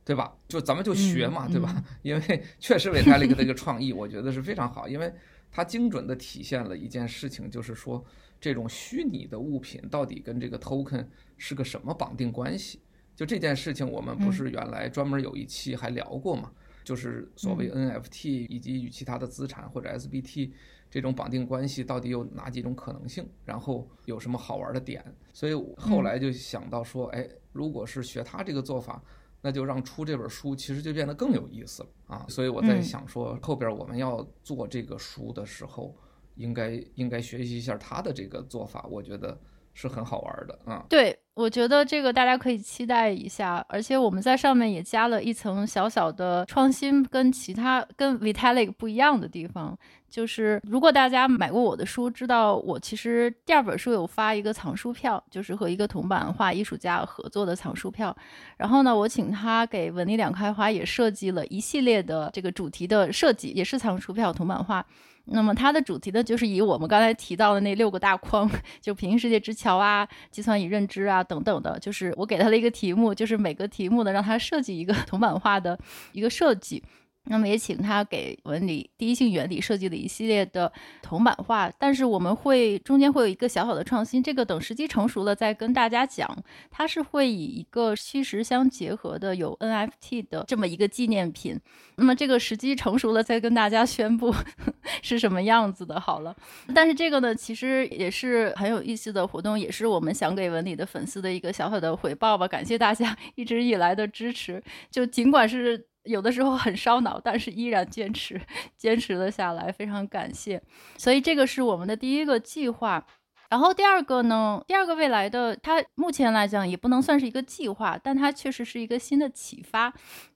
[0.05, 0.33] 对吧？
[0.47, 1.83] 就咱们就学嘛，对吧？
[2.03, 5.11] 因为确实 Vitalik 的这个创意，我觉得是非常好，因为。
[5.55, 8.03] 它精准地体现了一件事情，就是说，
[8.41, 12.81] 这种虚拟的物品到底跟这个 token 是个什么绑定关系？
[13.15, 16.51] 就这件事情，我们不是原来专门有一期还聊过嘛？
[16.83, 20.51] 就是所谓 NFT 以及与其他的资产或者 SBT
[20.91, 23.25] 这种绑定关系到底有哪几种可能性？
[23.45, 25.01] 然后有什么好玩的点？
[25.31, 29.01] 所以后来就想到说，哎，如果是学他这个做法。
[29.45, 32.25] 那就让出这本书其实就变得更有意思了啊！
[32.27, 35.95] 所以我在想说，后边我们要做这个书的时候，
[36.33, 39.39] 应该应该学习一下他的这个做法，我觉得
[39.75, 40.83] 是很好玩的啊。
[40.89, 49.77] 对，我觉得这个大家可以期待一下，而且我们在上面也加了一层小小的创新，跟其他跟 Vitalik 不一样的地方。
[50.15, 58.15] 就是如果大家买过我的书，知道我其实第二本书有发一个藏书票，就是和一个铜版画艺术家合作的藏书票。
[58.55, 64.85] 然后呢，我请他给文理两开花也设计了一系列的这个主题的设计，也是藏书票铜版画。
[65.25, 68.49] 那么它的主题呢，就是以我们刚才提到的那六个大框，
[68.79, 75.77] 就平行世界之桥啊、计算与认知啊等等的，就是我给他的一个题目，就是每个题目呢让他设计一个 铜版画的
[76.13, 76.81] 一个设计。
[77.27, 80.71] 那么也请他给文理第一性原理设计了一系列的
[81.01, 86.37] 铜版画，但是我们会中间会有一个小小的创新，这个等时机成熟了再跟大家讲。
[86.69, 91.59] 它是会以一个虚实相结合的有 NFT 的这么一个纪念品。
[91.95, 94.33] 那么这个时机成熟了再跟大家宣布
[95.01, 95.99] 是什么样子的。
[95.99, 96.35] 好了，
[96.75, 102.47] 但是这个呢，其实也是很有意思的活动，也是我们想给文理的粉丝的一个小小的回报吧。
[102.47, 105.87] 感谢大家 一直以来的支持，就尽管是。
[106.05, 108.39] 有的时候很烧脑，但是依然坚持
[108.77, 110.61] 坚持了下来，非常感谢。
[110.97, 113.05] 所以这个是我们的第一个计划。
[113.47, 119.93] 然后第二个呢，第二个未来的，它目前来讲也不能算是一个计划，但它确实是一个新的启发。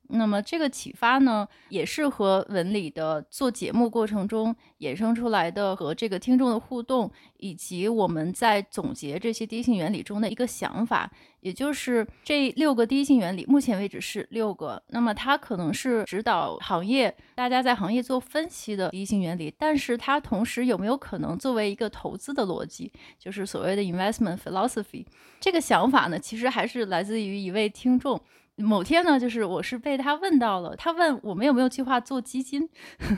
[0.10, 14.82] 那么这个启发呢，也是和文理的做节目过程中衍生出来的，和这个听众的互动，以及我们在总结这些第一性原理中的一个想法，也就是这六个第一性原理，目前为止是六个。
[14.88, 25.06] 那么它可能是指导行业，大家在行业做分析的第一性原理，但是它同时有没有可能作为一个投资的逻辑，就是所谓的 investment philosophy？
[25.40, 28.20] 这个想法呢，其实还是来自于一位听众。
[28.60, 32.70] 某天呢，就是我是被他问到了，他问我们有没有计划做基金，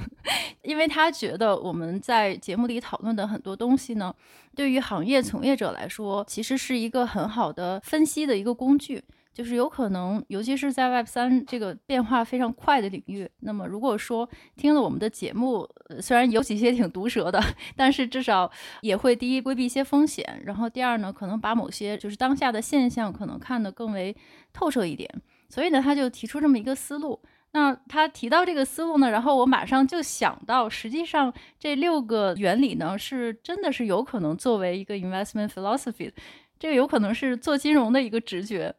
[0.64, 4.14] 因为他觉得我们在节目里讨论的很多东西呢，
[4.56, 9.04] 对于行业从业者来说，其实是一个很好的分析的一个工具。
[9.34, 15.66] 就是有可能，尤其是在 Web 三这个变化非常快的领域，那么如果说听了我们的节目，
[16.02, 17.42] 虽然有几些挺毒舌的，
[17.78, 24.14] 但是至少也会第一规避一些风险，然后第二呢，可能把某些就是当下的现象可能看得更为
[24.52, 25.10] 透彻一点。
[25.52, 27.22] 所以呢，他就提出这么一个思路。
[27.54, 36.10] 那他提到这个思路呢，然后我马上就想到，实际上这六个原理呢，是真的是有可能作为一个 investment philosophy，
[36.58, 38.74] 这个有可能是做金融的一个直觉。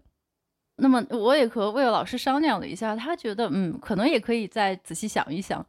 [0.77, 5.65] 那么我也和魏老师商量了一下，他觉得嗯，可能也可以再仔细想一想。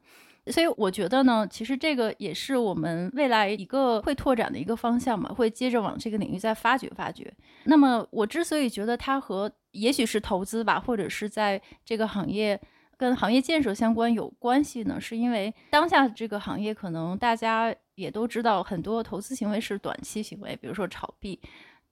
[0.48, 7.34] 所以我觉得呢，其实这个也是我们未来一个会拓展的一个方向嘛，会接着往这个领域再发掘发掘。
[7.64, 12.60] 那么我之所以觉得它和也许是投资吧，或者是在这个行业
[12.98, 21.40] 跟行业建设相关有关系呢，是因为当下这个行业可能大家也都知道，很多投资行为是短期行为，比如说炒币。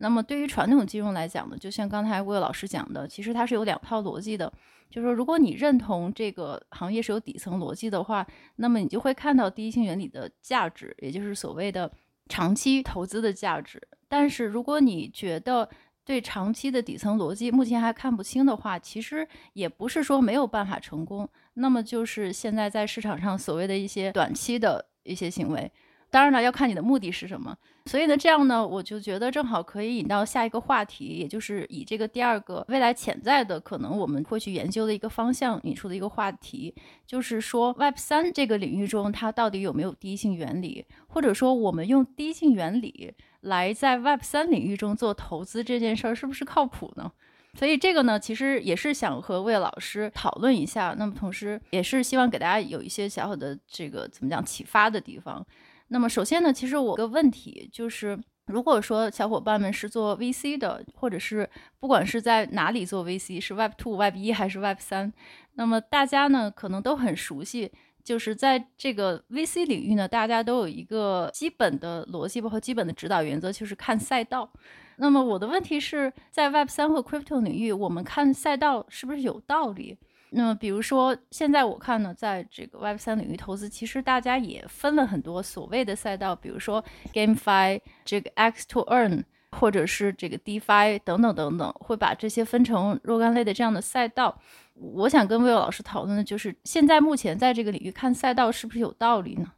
[0.01, 4.51] 那么对于传统金融来讲呢，就像刚才魏老师讲的，其实它是有两套逻辑的。
[4.89, 8.25] 就是说，如果你认同这个行业是有底层逻辑的话，
[8.55, 11.89] 那么你就会看到第一性原理的价值，也就是所谓的
[12.27, 13.81] 长期投资的价值。
[14.09, 15.69] 但是如果你觉得
[16.03, 21.29] 对长期的底层逻辑目前还看不清的话，其实也不是说没有办法成功。
[21.53, 25.71] 那么就是现在在市场上所谓的一些短期的一些行为。
[26.11, 27.55] 当然了，要看你的目的是什么。
[27.85, 36.75] 所以呢，这样呢，我就觉得正好可以引到下一个话题，也就是以这个第二个未来潜在的可能我们会去研究的一个方向引出的一个话题，
[37.07, 47.11] 就是说 Web 三这个领域中它到底有没有第一性原理，或者说我们用第一性原理来在 Web 三领域中做投资这件事儿是不是靠谱呢？
[47.53, 55.45] 所以这个呢，其实也是想和魏老师讨论一下，那么同时也是希望给大家有一些小小的这个怎么讲启发的地方。
[55.93, 61.49] 那么首先呢，其实我个问题就是，如果说小伙伴们是做 VC 的，或者是
[61.81, 65.11] 不管是在哪里做 VC，是 Web Two、Web 一还是 Web 三，
[65.55, 67.69] 那么大家呢可能都很熟悉，
[68.05, 74.49] 就是在这个 VC 领域呢，大家都有一个基本的逻辑，包括基本的指导原则，就是看赛道。
[74.95, 79.97] 那么我的问题是在 Web 三和 Crypto 领域，我们看赛道是不是有道理？
[80.33, 94.39] 那么，比如说，现在我看呢，在这个 Web 三领域投资，其实大家也分了很多所谓的赛道，比如说 GameFi、这个 X to Earn，或者是这个 DeFi 等等等等，会把这些分成若干类的这样的赛道。
[94.75, 99.51] 我想跟魏老师讨论的就是，现在目前在这个领域看赛道是不是有道理呢？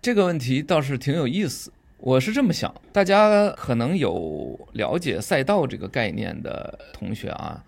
[0.00, 1.72] 这个问题倒是挺有意思。
[1.98, 7.62] 我是这么想，大家可能有了解赛道这个概念的同学啊。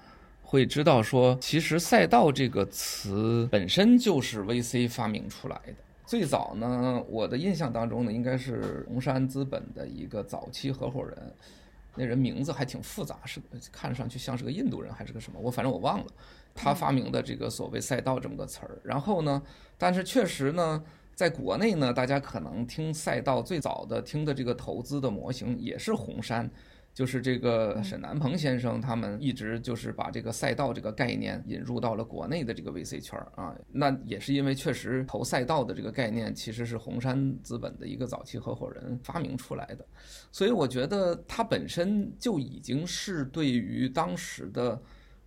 [0.54, 5.74] 会知道说，其实赛道这个词本身就是 VC 发明出来的。
[6.06, 11.34] 最早呢，我的印象当中呢，应该是红杉资本的一个早期合伙人，
[11.96, 13.40] 那人名字还挺复杂，是
[13.72, 16.06] 看上去像是个印度人还是个什么，我反正我忘了。
[16.54, 18.78] 他发明的这个所谓赛道这么个词儿。
[18.84, 19.42] 然后呢，
[19.76, 20.80] 但是确实呢，
[21.16, 26.48] 在国内呢，大家可能听赛道最早的听的这个投资的模型也是红杉。
[26.94, 33.52] 就是这个沈南鹏先生，他们一直就是把这个赛道这个概念引入到了国内的这个 VC 圈儿啊。
[33.72, 39.84] 那也是因为确实投赛道的这个概念其实是红杉资本的一个早期合伙人发明出来的，
[40.30, 44.80] 所以我觉得它本身就已经是对于当时的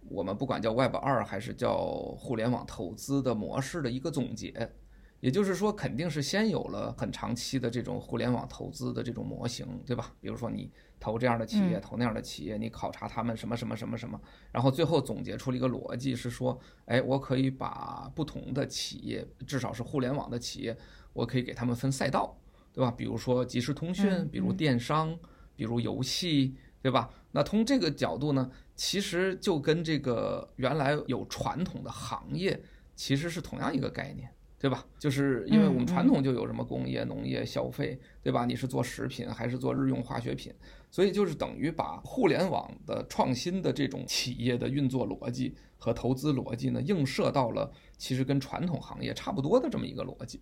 [0.07, 1.75] 我们不管叫 Web 二还是叫
[2.17, 4.71] 互联网投资的模式的一个总结。
[5.19, 10.13] 也就是说，肯定是先有了很长期的这种互联网投资的这种模型，对吧？
[10.21, 14.19] 比如说你投这样的企业，投那样的企业，你考察他们什么什么什么什么，
[14.51, 20.77] 然后最后总结出了一个逻辑，是说，哎，我可以把不同的企业，至少是互联网的企业，
[21.13, 22.37] 我可以给他们分赛道，
[22.73, 22.91] 对吧？
[22.91, 25.17] 比如说即时通讯，比如电商，
[25.55, 27.09] 比如游戏，对吧？
[27.31, 32.61] 那从这个角度呢，其实就跟这个原来有传统的行业
[32.95, 34.29] 其实是同样一个概念。
[34.59, 34.83] 对吧？
[34.97, 38.43] 就是因为我们传统就有什么工业、农业、消费，对吧？
[38.43, 40.51] 你是做食品还是做日用化学品？
[40.89, 50.41] 所以就是等于把互联网的创新的这种企业的运作逻辑和投资逻辑呢，映射到了其实跟传统行业差不多的这么一个逻辑。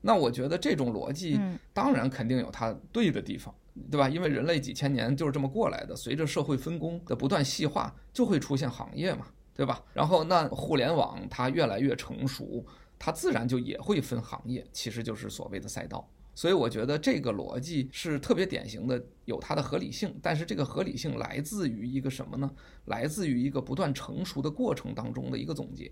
[0.00, 1.38] 那我觉得这种逻辑
[1.74, 3.54] 当然肯定有它对的地方，
[3.90, 4.08] 对吧？
[4.08, 9.84] 因为人类几千年就是这么过来的，随着社会分工的不断细化，就会出现行业嘛，对吧？
[9.92, 12.64] 然后那互联网它越来越成熟。
[13.00, 16.06] 它自然就也会分行业，其实就是所谓的赛道。
[16.34, 20.14] 所以我觉得这个逻辑是特别典型的，有它的合理性。
[20.22, 22.50] 但是这个合理性来自于一个什么呢？
[22.84, 25.90] 来自于一个不断成熟的过程当中的一个总结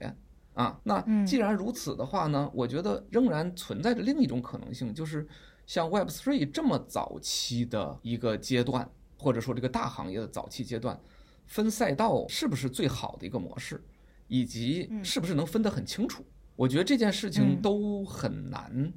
[0.53, 0.79] 啊。
[0.85, 5.27] 那既然如此的话呢，我觉得仍然存在着另一种可能性，就是
[5.67, 10.99] 像 Web3 这么早期的一个阶段，或者说这个大行业的早期阶段。
[11.47, 13.83] 分赛道是不是最好的一个模式，
[14.27, 16.23] 以及是不是能分得很清楚？
[16.59, 18.93] 我觉得这件事情都很难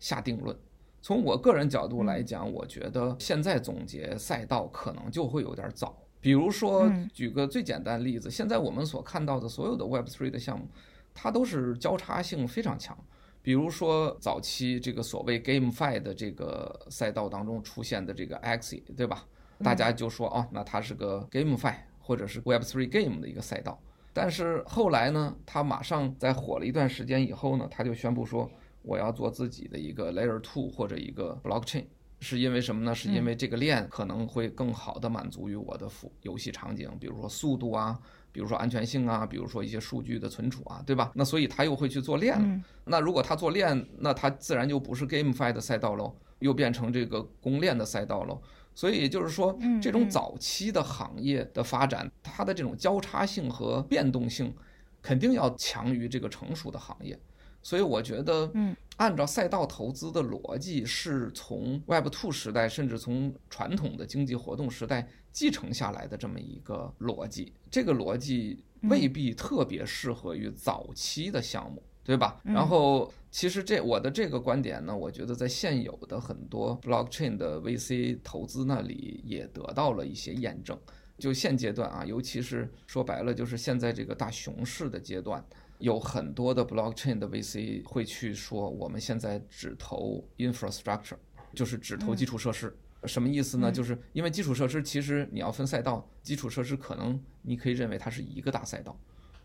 [0.00, 0.56] 下定论。
[1.02, 5.94] 从我个人角度来讲，我觉得现在总结赛道可能就会有点早。
[6.22, 10.66] 比如说，举个最简单的例子，现在我们所看到的所有的 Web3 的项目，
[11.12, 12.96] 它都是交叉性非常强。
[13.42, 19.26] 比如说早期这个所谓 GameFi 的这个赛道当中出现的这个 Axie，对吧？
[19.62, 23.78] 大家就说哦，那它是个 GameFi 或者是 Web3 Game 的一个赛道。
[24.12, 28.50] 但是后来呢，他马上在火了一段时间以后呢，他就宣布说
[28.82, 31.84] 我要做自己的一个 Layer Two 或者一个 Blockchain。
[32.20, 32.94] 是因为什么呢？
[32.94, 37.98] 是因为这个链可能会更好的满足于我的服游戏场景，比如说速度啊，
[38.30, 41.10] 比如说安全性啊，比如说一些数据的存储啊，对吧？
[41.16, 42.60] 那所以他又会去做链了。
[42.84, 48.40] 那如果他做链，那他自然就不是 GameFi 的赛道喽，又变成这个公链的赛道喽。
[48.74, 54.54] 所以就是说，这种早期的行业的发展，它的这种交叉性和变动性，
[55.02, 57.18] 肯定要强于这个成熟的行业。
[57.64, 67.52] 所以我觉得，嗯，按照赛道投资的逻辑，是从 Web Two 时代，甚至从传统的经济活动时代继承下来的这么一个逻辑。
[67.70, 72.40] 这个逻辑未必特别适合于早期的项目，对吧？
[72.42, 80.78] 然后，其实这我的这个观点呢，我觉得在现有的很多 Blockchain 的 VC 投资那里也得到了一些验证。
[81.18, 85.44] 就现阶段啊，尤其是说白了，就是现在这个大熊市的阶段。
[85.78, 91.16] 有很多的 blockchain 的 VC 会去说，我们现在只投 infrastructure，
[91.54, 92.72] 就是只投基础设施。
[93.04, 93.72] 什么意思呢？
[93.72, 98.96] 就是因为基础设施其实你要分赛道，基础设施可能你可以认为它是一个大赛道。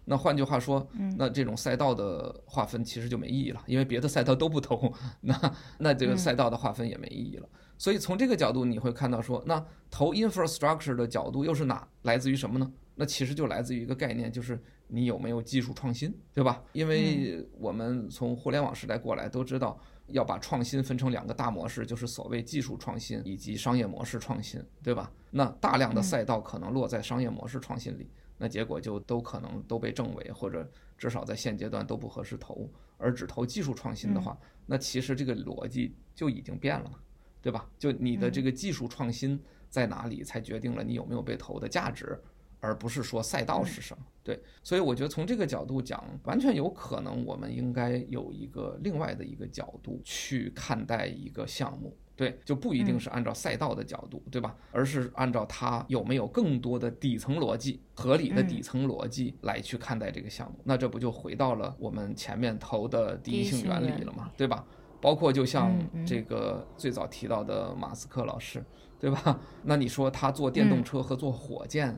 [0.10, 0.88] 那换句话说，
[1.18, 4.92] 那这种赛道的划分其实就没意义了，因为别的赛道都不同，
[5.22, 7.48] 那那这个赛道的划分也没意义了。
[7.78, 11.88] 所以从这个角度你会看到说，那投 infrastructure 的角度又是哪？
[12.04, 12.72] 来自于什么呢？
[12.96, 14.60] 那其实就来自于一个概念，就是。
[14.90, 16.64] 你有没有技术创新，对吧？
[16.72, 25.12] 因为我们从互联网时代过来，都知道要把创新分成两个大模式，就是所谓技术创新以及商业模式创新，对吧？
[25.30, 32.70] 那大量的赛道可能落在商业模式创新里，那结果就都可能都被证伪，或者至少在现阶段都不合适投。
[32.98, 37.00] 而只投技术创新的话，那其实这个逻辑就已经变了嘛，
[37.42, 37.70] 对吧？
[37.78, 42.20] 就你的这个技术创新在哪里，才决定了你有没有被投的价值。
[42.60, 54.56] 而不是说赛道是什么，对，所以我觉得从这个角度讲，完全有可能我们应该有一个另外的一个角度去看待一个项目，对，就不一定是按照赛道的角度，对吧？
[54.72, 64.32] 而是按照它有没有更多的底层逻辑、合理的底层逻辑来去看待这个项目，那这不就回到了我们前面投的第一性原理了吗？
[64.36, 64.66] 对吧？
[65.00, 65.72] 包括就像
[66.08, 68.66] 这个最早提到的马斯克老师，
[69.00, 69.40] 对吧？
[69.64, 71.96] 那你说他做电动车和做火箭，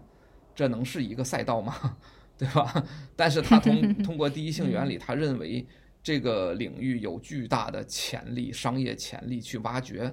[0.53, 1.73] 这能是一个赛道吗？
[2.37, 2.83] 对吧？
[3.15, 5.65] 但是他通 通过第一性原理，他认为
[6.09, 10.11] 这个领域有巨大的潜力、商业潜力去挖掘，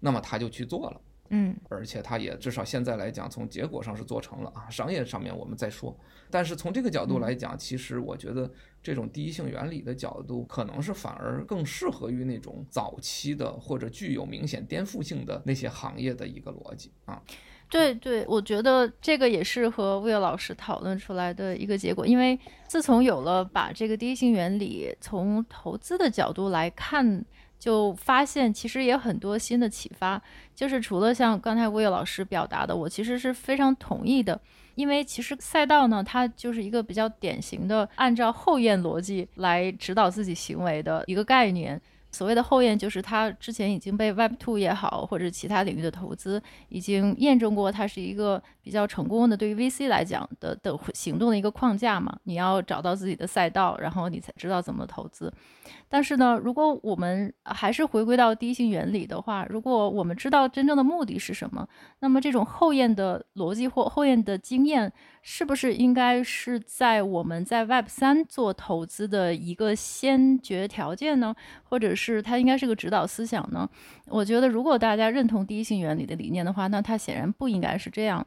[0.00, 1.00] 那么他就去做了。
[1.30, 4.68] 嗯，而且他也至少现在来讲，从结果上是做成了啊。
[4.68, 5.96] 商业上面我们再说，
[6.32, 8.50] 但是从这个角度来讲，其实我觉得
[8.82, 17.22] 这种第一性原理的角度，可能是反而更适合于那种早期的或者具有明显颠覆性的那些行业的一个逻辑啊。
[17.68, 22.06] 对对，我觉得这个也是和 Will 老师讨论出来的一个结果。
[22.06, 22.38] 因为
[22.68, 27.24] 自从有了把这个第一性原理从投资的角度来看，
[27.58, 30.22] 就发现其实也很多新的启发。
[30.54, 34.40] 就是除了像刚才 Will 老师表达的，我其实是非常同意的。
[34.76, 41.80] 因为其实赛道呢，它就是一个比较典型的按照后验逻辑来指导自己行为的一个概念。
[42.16, 52.18] 所谓的后验，就是它之前已经被 Web2 也好，或者其他领域的投资已经验证过，它是一个比较成功的，对于 VC 来讲的的行动的一个框架嘛。
[52.24, 55.30] 你要找到自己的赛道，然后你才知道怎么投资。
[55.88, 61.68] 但是呢，如果我们还是回归到第一性原理的话，如果我们知道真正的目的是什么，
[62.00, 64.90] 那么这种后验的逻辑或后验的经验，
[65.28, 71.34] 是不是应该是在我们在 Web 三做投资的一个先决条件呢？
[71.64, 73.68] 或者是它应该是个指导思想呢？
[74.06, 78.24] 我觉得，如果大家认同第一性原理的理念的话，那它显然不应该是这样。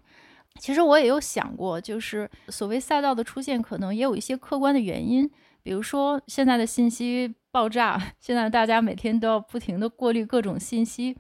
[0.60, 5.32] 其实我也有想过，就是所谓赛道的出现，可能也有一些客观的原因，
[5.64, 11.16] 比如说现在的信息爆炸，现在大家每天都要不停地过滤各种信息，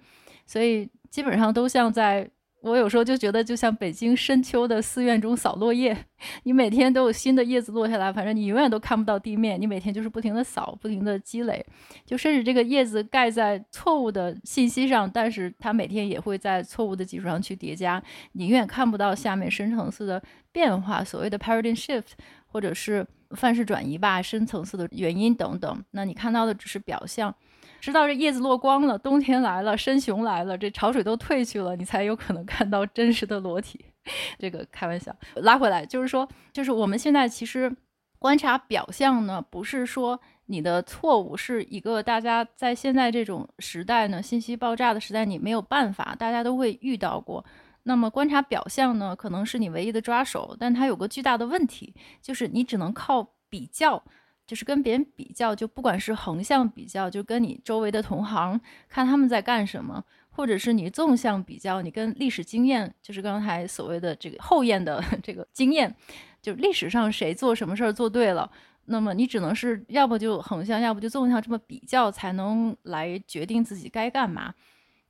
[0.45, 2.29] 所以基本上都像在。
[2.61, 5.95] 我有时候就觉得，就像北京深秋的寺院中扫落叶，
[6.43, 11.65] 你每天都有新的叶子落下来，反正你永远都看不到地面，你每天就是不停的扫，不停的积累，
[12.05, 18.03] 就甚至这个叶子盖在错误的信息上，但是它每天也会在错误的基础上去叠加，
[18.33, 22.11] 你永远看不到下面深层次的变化，所谓的 paradigm shift，
[22.47, 27.33] 或者是范式转移吧，深层次的原因等等，那你看到的只是表象。
[27.79, 33.85] 直到这叶子落光了，冬天来了，深熊来了，这潮水都退去了，你才有可能看到真实的裸体。
[34.39, 37.71] 这个开玩笑，拉回来就是说，就是我们现在其实
[38.17, 47.45] 观察表象呢，不是说你的错误，是一个大家在现在这种时代呢，信息爆炸的时代，你没有办法，大家都会遇到过。
[47.83, 54.03] 那么观察表象呢，可能是你唯一的抓手，但它有个巨大的问题，就是你只能靠比较。
[54.49, 65.95] 就是跟别人比较，就不管是横向比较，就跟你周围的同行看他们在干什么，或者是你纵向比较，你跟历史经验，就是刚才所谓的这个后验的 这个经验，
[66.41, 68.49] 就历史上谁做什么事儿做对了，
[68.85, 74.51] 那么你只能是要不就横向，要不就纵向这么比较，才能来决定自己该干嘛。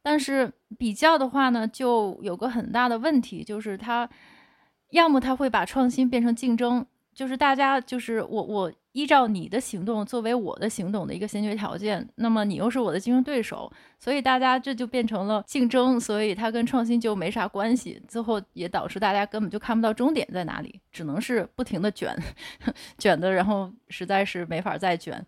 [0.02, 4.10] 但是比较的话呢，就有个很大的问题，就是它
[4.92, 6.86] 要么它会把创新变成竞争，
[7.20, 8.72] 就是大家就是我我。
[8.94, 22.18] 依照你的行动作为我的行动的一个先决条件，那么你又是我的竞争对手，所以大家这就变成了竞争，所以它跟创新就没啥关系，最后也导致大家根本就看不到终点在哪里，只能是不停的卷，
[22.98, 25.24] 卷的，然后实在是没法再卷。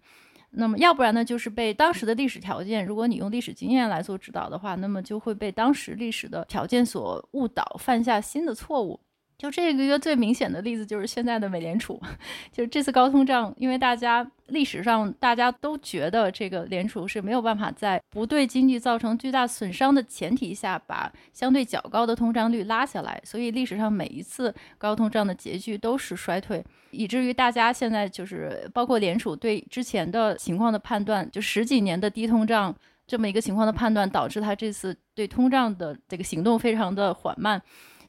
[0.50, 9.00] 那么要不然呢，就是被当时的历史条件，如果你用历史经验来做指导的话，那么就会被当时历史的条件所误导，犯下新的错误。
[9.42, 12.00] 就这个一个最明显的例子，就是现在的美联储，
[12.54, 32.76] 就是这次高通胀，因为大家历史上大家都觉得这个联储是没有办法在不对经济造成巨大损伤的前提下，把相对较高的通胀率拉下来，所以历史上每一次高通胀的结局都是衰退，以至于大家现在就是包括联储对之前的情况的判断，就十几年的低通胀
[33.08, 37.60] 这么一个情况的判断，导致他这次对通胀的这个行动非常的缓慢。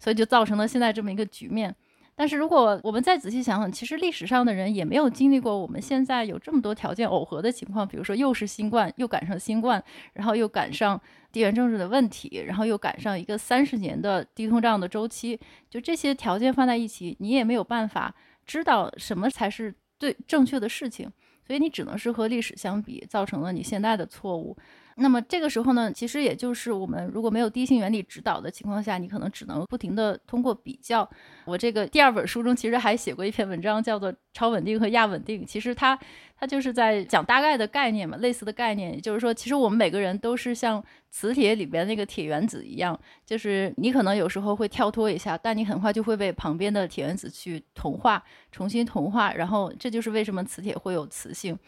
[0.02, 1.72] 所以就造成了现在这么一个局面。
[2.16, 9.82] 但是如果我们再仔细想想，其实历史上的人也没有经历过我们现在有这么多条件耦合的情况，比如说又是新冠，又赶上新冠，
[10.14, 11.00] 然后又赶上
[11.30, 15.38] 地缘政治的问题，然后又赶上一个三十年的低通胀的周期，
[15.70, 18.12] 就这些条件放在一起，你也没有办法
[18.44, 21.08] 知道什么才是对正确的事情，
[21.46, 24.56] 所以你只能是和历史相比，造成了你现在的错误。
[24.96, 31.08] 那么这个时候呢，其实也就是我们如果没有第一性原理指导的情况下，你可能只能不停地通过比较。
[31.44, 35.42] 我这个第二本书中其实还写过一篇文章，叫做《超稳定和亚稳定》。
[35.46, 35.98] 其实它
[36.36, 51.58] 它就是在讲大概的概念嘛，类似的概念，也就是说，其实我们每个人都是像磁铁里边那个铁原子一样，就是你可能有时候会跳脱一下，但你很快就会被旁边的铁原子去同化，重新同化，然后这就是为什么磁铁会有磁性。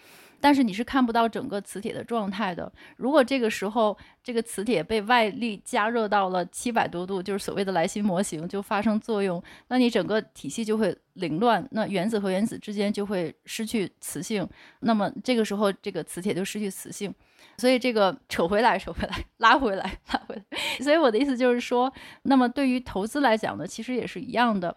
[0.45, 2.71] 但是你是看不到整个磁铁的状态的。
[2.99, 14.47] 如果这个时候这个磁铁被外力加热到了七百多度，就是所谓的莱辛模型就发生作用，那你整个体系就会凌乱，那原子和原子之间就会失去磁性，
[14.81, 17.15] 那么这个时候这个磁铁就失去磁性。
[17.57, 20.59] 所以这个扯回来，扯回来，拉回来，拉回来。
[20.81, 21.91] 所以我的意思就是说，
[22.25, 24.77] 那么对于投资来讲呢，其实也是一样的。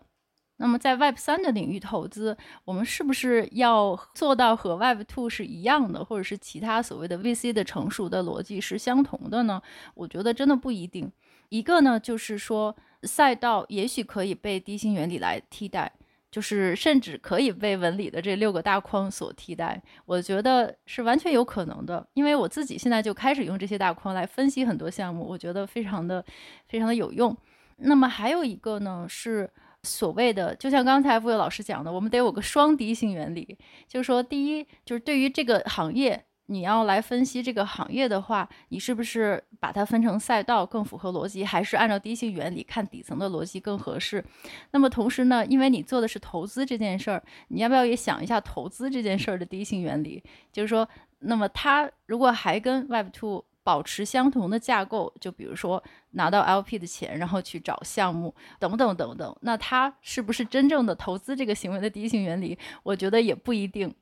[0.60, 2.36] 那么在 Web 三的领域投资，
[2.66, 9.62] 我们是不是要做到和 Web Two 是一样的，或者是其他所谓的 VC 的成熟的逻辑是相同的呢？
[9.94, 11.12] 我觉得真的不一定。
[11.50, 15.92] 一个呢，就是说赛道也许可以被低薪原理来替代，
[16.32, 19.80] 就是甚至可以被文理的这六个大框所替代。
[20.06, 26.26] 我觉得是完全有可能的，因为我自己现在就开始用这些大框来分析很多项目，我觉得非常的
[26.68, 27.38] 非常的有用。
[27.78, 29.48] 那么还有一个呢是。
[29.88, 33.58] 所谓的，就像刚才傅佑老师讲的，我们得有个双第一性原理，
[33.88, 44.24] 就是说，第一，就是对于这个行业，你要来分析这个行业的话，你是不是把它分成赛道更符合逻辑，还是按照第一性原理看底层的逻辑更合适？
[44.72, 50.24] 那么同时呢，因为你做的是投资这件事儿，你要不要也想一下投资这件事儿的第一性原理？
[50.52, 50.88] 就是说，
[51.20, 62.58] 那么它如果还跟 Web Two 保持相同的架构，就比如说拿到 LP 的钱，然后去找项目，等等等等，那它是不是真正的投资这个行为的第一性原理？
[62.82, 63.94] 我觉得也不一定。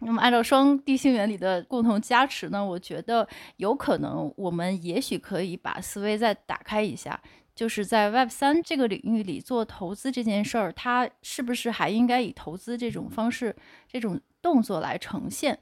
[0.00, 7.22] 那么按照双第一性原理的共同加持呢，我觉得有可能我们也许可以把思维再打开一下，
[7.54, 13.54] 就是在 Web 三这个领域里做投资这件事儿，它是不是还应该以投资这种方式、
[13.86, 15.56] 这种动作来呈现？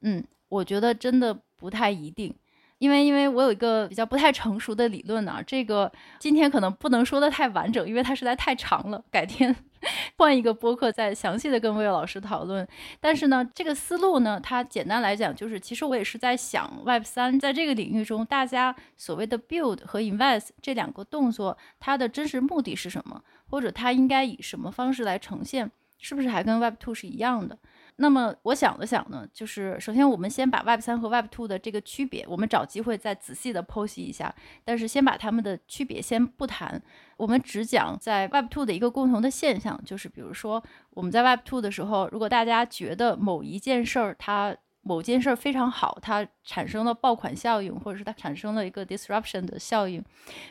[0.00, 2.34] 嗯，我觉得真的不太一定。
[2.78, 9.54] 因为因为我有一个比较不太成熟的理论呢、这个今天可能不能说的太完整，因为它实在太长了，改天
[10.18, 12.66] 换一个播客再详细的跟魏老师讨论。
[13.00, 27.58] 但是呢，这个思路呢，它简单来讲就是，其实我也是在想，Web 三在这个领域中，大家所谓的 build 和 invest 这两个动作，它的真实目的是什么，或者它应该以什么方式来呈现，是不是还跟 Web two 是一样的？
[27.96, 34.34] 那么我想了想呢，就是首先我们先把 Web 三和 Web two 的这个区别，我们找机会再仔细的剖析一下。
[34.64, 36.82] 但是先把它们的区别先不谈，
[37.16, 40.60] 我们只讲在 Web two 的一个共同的现象，就是比如说
[40.90, 50.04] 我们在 Web two 的时候，如果大家觉得某一件事儿它某件事儿非常好，它产生了爆款效应，或者是它产生了一个 disruption 的效应，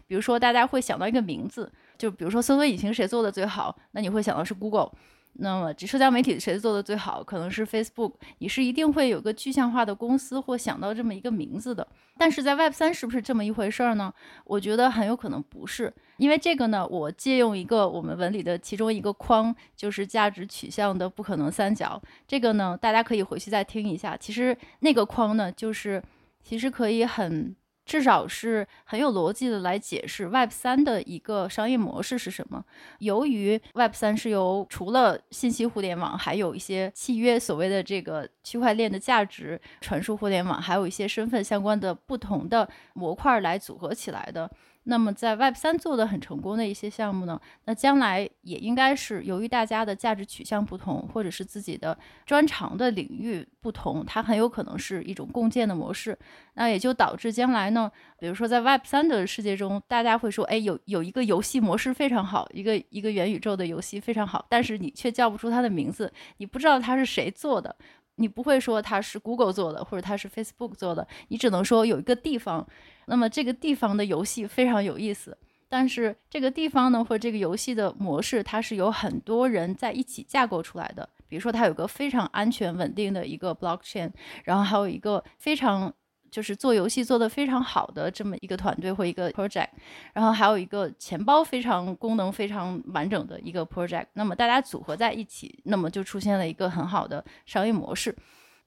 [0.07, 4.94] 比如说大家会想到一个名字，就比如说搜索引擎谁做的最好，那你会想到是 Google。
[5.35, 7.23] 那么，这社交媒体谁做的最好？
[7.23, 8.14] 可能是 Facebook。
[8.38, 11.88] 你是一定会有个具象化的公司或想到这么一个名字的。
[12.18, 14.14] 但是在 Web 三是不是这么一回事儿呢？
[14.45, 15.91] 我觉得很有可能不是。
[16.18, 21.99] 因为这个呢，我借用一个我们文理的其中一个框，就是价值取向的不可能三角。
[22.27, 24.15] 这个呢，大家可以回去再听一下。
[24.15, 26.01] 其实那个框呢，就是
[26.43, 27.55] 其实可以很。
[27.85, 32.64] 至少是很有逻辑的来解释 Web 三的一个商业模式是什么。
[32.99, 44.49] 由于 Web 三是由除了信息互联网，还有一些契约所谓的这个区块链的价值传输互联网，还有一些身份相关的不同的模块来组合起来的。
[44.85, 56.18] 那么在 Web 三做的很成功的一些项目呢，那将来也应该是由于大家的价值取向不同，或者是自己的专长的领域不同，它很有可能是一种共建的模式。
[56.55, 57.89] 那也就导致将来呢，
[58.19, 67.76] 比如说在 Web 三的世界中，大家会说，哎，有有一个游戏模式非常好，一个一个元宇宙的游戏非常好，但是你却叫不出它的名字，你不知道它是谁做的。
[68.18, 72.64] 你不会说它是 Google 做的，或者它是 Facebook 做的，你只能说有一个地方，
[73.06, 75.38] 那么这个地方的游戏非常有意思。
[75.70, 81.08] 但是这个地方呢，或者这个游戏的模式，它是由很多人在一起架构出来的。
[81.28, 84.12] 比如说，它有个非常安全稳定的一个 blockchain，
[84.44, 85.94] 然后还有一个非常。
[86.34, 89.68] 就是做游戏做得非常好的这么一个团队或一个 project，
[90.14, 98.16] 然后还有一个钱包非常功能非常完整的一个 project，那么大家组合在一起，那么就出现了一个很好的商业模式。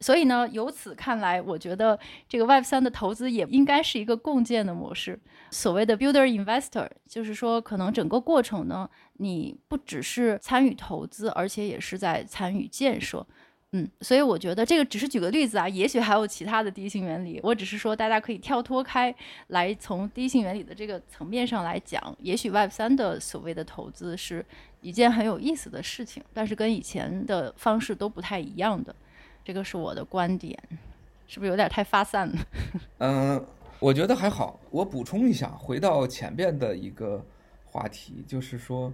[0.00, 1.98] 所以呢，由此看来，我觉得
[2.28, 5.18] 这个 Web 三的投资也应该是一个共建的模式。
[5.50, 13.26] 所谓的 builder investor，就是说可能整个过程呢，你不只是参与投资，而且也是在参与建设。
[13.72, 17.40] 嗯，所以我觉得这个只是举个例子啊，也许还有其他的第一性原理。
[17.42, 19.14] 我只是说，大家可以跳脱开
[19.48, 24.44] 来，从第一性原理的这个层面上来讲，也许 Web 三的所谓的投资是
[24.82, 28.94] 一件很有意思的事情，但是跟以前的方式都不太一样的。
[29.46, 30.60] 这个是我的观点，
[31.28, 32.34] 是不是有点太发散了？
[32.98, 33.46] 嗯、呃，
[33.78, 34.58] 我觉得还好。
[34.72, 37.24] 我补充一下，回到前边的一个
[37.64, 38.92] 话题，就是说。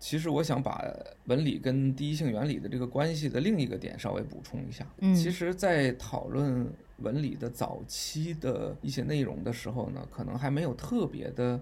[0.00, 0.84] 其实我想把
[1.26, 4.84] 文理跟第一性原理的这个关系的另一个点稍微补充一下。
[4.98, 11.60] 嗯，其实，在讨论文理的早期的一些内容的时候呢，可能还没有特别的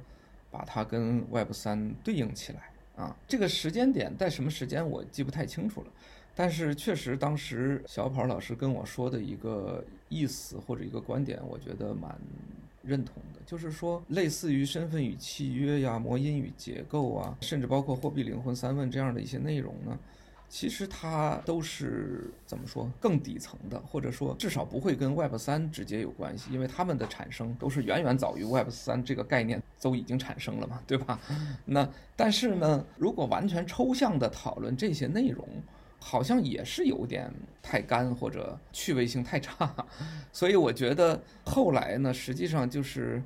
[0.50, 3.14] 把它跟 Web 三对应起来啊。
[3.28, 5.88] 这个时间点在什么时间我记不太清楚了，
[6.34, 12.16] 但是确实当时小跑老师跟我说的一个意思或者一个观点，我觉得蛮。
[12.82, 19.98] 认同的，就是说，类似于身份与契约呀、魔音与结构啊，甚至包括货币灵魂三问这样的一些内容呢，
[20.48, 31.20] 其实它都是怎么说更底层的，或者说至少不会跟 Web 三直接有关系，因为它们的产生都是远远早于 Web 三这个概念都已经产生了嘛，对吧？
[31.66, 31.86] 那
[32.16, 35.46] 但是呢，如果完全抽象的讨论这些内容。
[36.00, 37.30] 好像也是有点
[37.62, 39.72] 太干或者趣味性太差，
[40.32, 43.22] 所以我觉得后来呢，实际上就是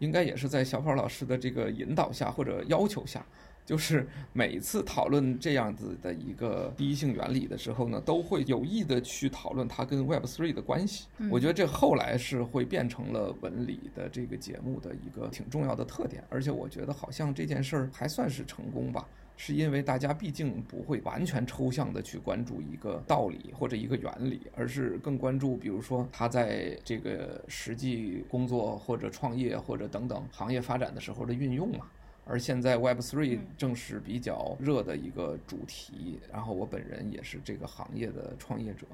[0.00, 3.24] 应该也是在小跑老师的这个引导下或者要求下，
[3.64, 11.06] 就是每一次讨论这样子的一个第一性原理的时候呢，都会有意的去讨论它跟 Web Three 的关系。
[11.30, 19.06] 我觉得这后来是会变成了文理的这个节目的一个挺重要的特点，而且我觉得好像这件事儿还算是成功吧。
[19.38, 31.86] 是因为大家毕竟不会完全抽象的去关注一个道理或者一个原理，而是更关注，比如说他在这个实际工作或者创业或者等等行业发展的时候的运用嘛。
[32.24, 38.86] 而现在 Web Three 正是比较热的一个主题，然后我本人也是这个行业的创业者，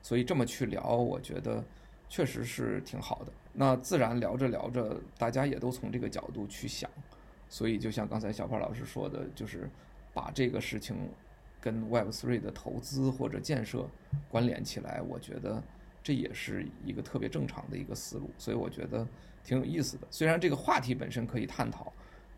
[0.00, 1.62] 所以这么去聊，我觉得
[2.08, 3.32] 确实是挺好的。
[3.52, 6.90] 那自然聊着聊着，大家也都从这个角度去想，
[7.50, 9.68] 所以就像刚才小胖老师说的，就是。
[10.12, 10.96] 把这个事情
[11.60, 13.88] 跟 Web3 的投资或者建设
[14.28, 15.62] 关联起来，我觉得
[16.02, 19.06] 这也是一个特别正常的一个思路，所以我觉得
[19.44, 20.06] 挺有意思的。
[20.10, 21.92] 虽然这个话题本身可以探讨，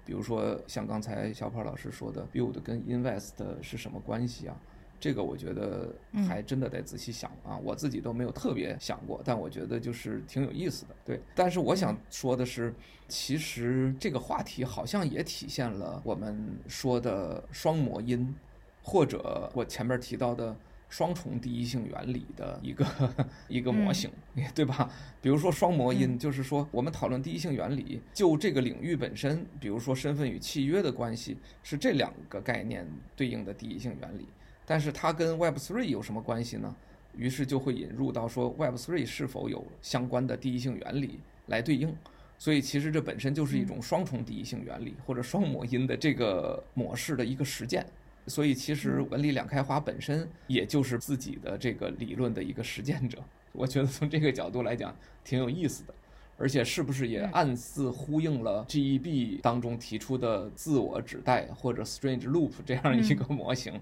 [0.05, 3.33] 比如说像刚才小胖老师说的，build 跟 invest
[3.63, 4.57] 是什么关系啊？
[5.03, 5.93] 这个我觉得
[6.29, 10.95] 还真的得仔细想啊，我自己都没有特别想过，但我觉得就是挺有意思的。
[11.05, 12.73] 对，但是我想说的是，
[13.09, 18.33] 其实这个话题好像也体现了我们说的双模因，
[18.81, 20.57] 或者我前面提到的
[20.89, 22.87] 双重第一性原理的一个
[23.49, 24.09] 一个模型，
[24.55, 24.89] 对吧？
[25.21, 34.29] 比如说双模因，就是说我们讨论第一性原理，就这个领域本身，比如说身份与契约的关系，是这两个概念对应的第一性原理。
[34.65, 36.75] 但是它跟 Web3 有什么关系呢？
[37.17, 41.95] 于是就会引入到说 Web3 是否有相关的第一性原理来对应。
[42.39, 47.87] 所以其实这本身就是一种双重第一性原理或者双模因的这个模式的一个实践。
[48.27, 53.19] 所以其实文理两开花本身也就是自己的这个理论的一个实践者。
[53.53, 55.95] 我觉得从这个角度来讲挺有意思的。
[56.43, 63.81] 而且是不是也暗自呼应了 GEB 当中提出的自我指代或者 Strange Loop 这样一个模型？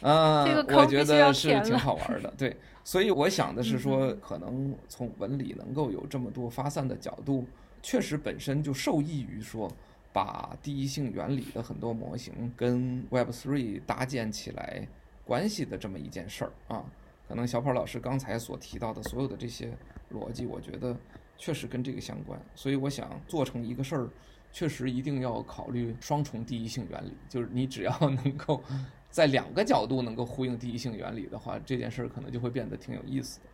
[0.00, 2.34] 嗯， 我觉得是挺好玩的。
[2.36, 7.46] 对，所以我想的是说，可能从文理能够有这么多发散的角度，
[7.80, 9.70] 确实本身就受益于说
[10.12, 14.88] 把第一性原理的很多模型跟 Web3 搭建起来
[15.24, 16.84] 关系的这么一件事儿啊。
[17.28, 19.72] 可能小跑老师刚才所提到的所有的这些
[20.12, 20.96] 逻辑，我觉得。
[21.36, 24.08] 确实跟这个相关，所以我想做成一个事儿，
[24.52, 27.12] 确实一定要考虑双重第一性原理。
[27.28, 28.62] 就是你只要能够
[29.10, 33.46] 在两个角度能够呼应第一性原理的话，这件事儿可能就会变得挺有意思的。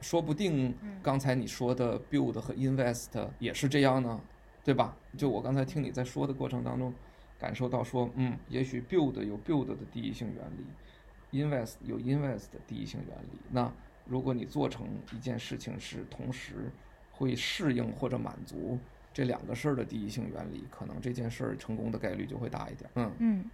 [0.00, 4.20] 说不定刚才你说的 build 和 invest 也是这样呢，
[4.64, 4.96] 对吧？
[5.16, 6.92] 就我刚才听你在说的过程当中，
[7.38, 13.38] 感受到说，嗯，也许 build 有 build 的第一性原理，invest 有 invest 的第一性原理。
[13.50, 13.72] 那
[14.04, 16.72] 如果你做成一件事情是同时。
[17.18, 18.78] 会适应或者满足
[19.12, 22.88] 这两个事儿的第一性原理，可能这件事儿成功的概率就会大一点。
[22.94, 23.50] 嗯嗯，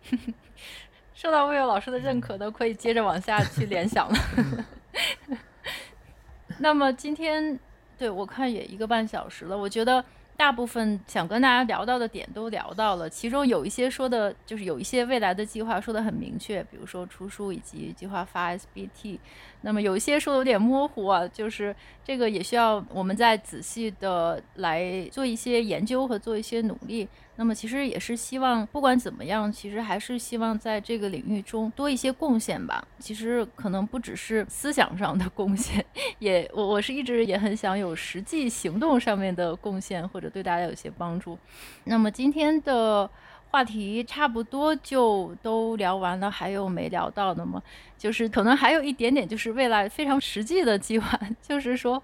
[1.14, 4.66] 受到魏友老师的认可，都可以接着往下去联想了。
[6.58, 7.58] 那么今天
[7.96, 10.04] 对我看也一个半小时了，我觉得。
[10.36, 19.18] 大部分想跟大家聊到的点都聊到了，其中有一些说的，就是有一些未来的计划说的很明确，比如说出书以及计划发 SBT。
[19.62, 21.74] 那么有一些说的有点模糊啊，就是
[22.04, 27.08] 这个也需要我们再仔细的来做一些研究和做一些努力。
[27.36, 32.86] 那么其实也是希望，不管怎么样，其实还是希望在这个领域中多一些贡献吧。
[33.00, 35.84] 其实可能不只是思想上的贡献，
[36.20, 41.36] 也我我是一直也很想有实际行动上面的贡献，或者对大家有些帮助。
[41.84, 43.10] 那么今天的
[43.50, 47.60] 话题差不多就都聊完了，还有没聊到的吗？
[47.98, 52.00] 就是可能还有一点点，就是未来非常实际的计划， 就是说。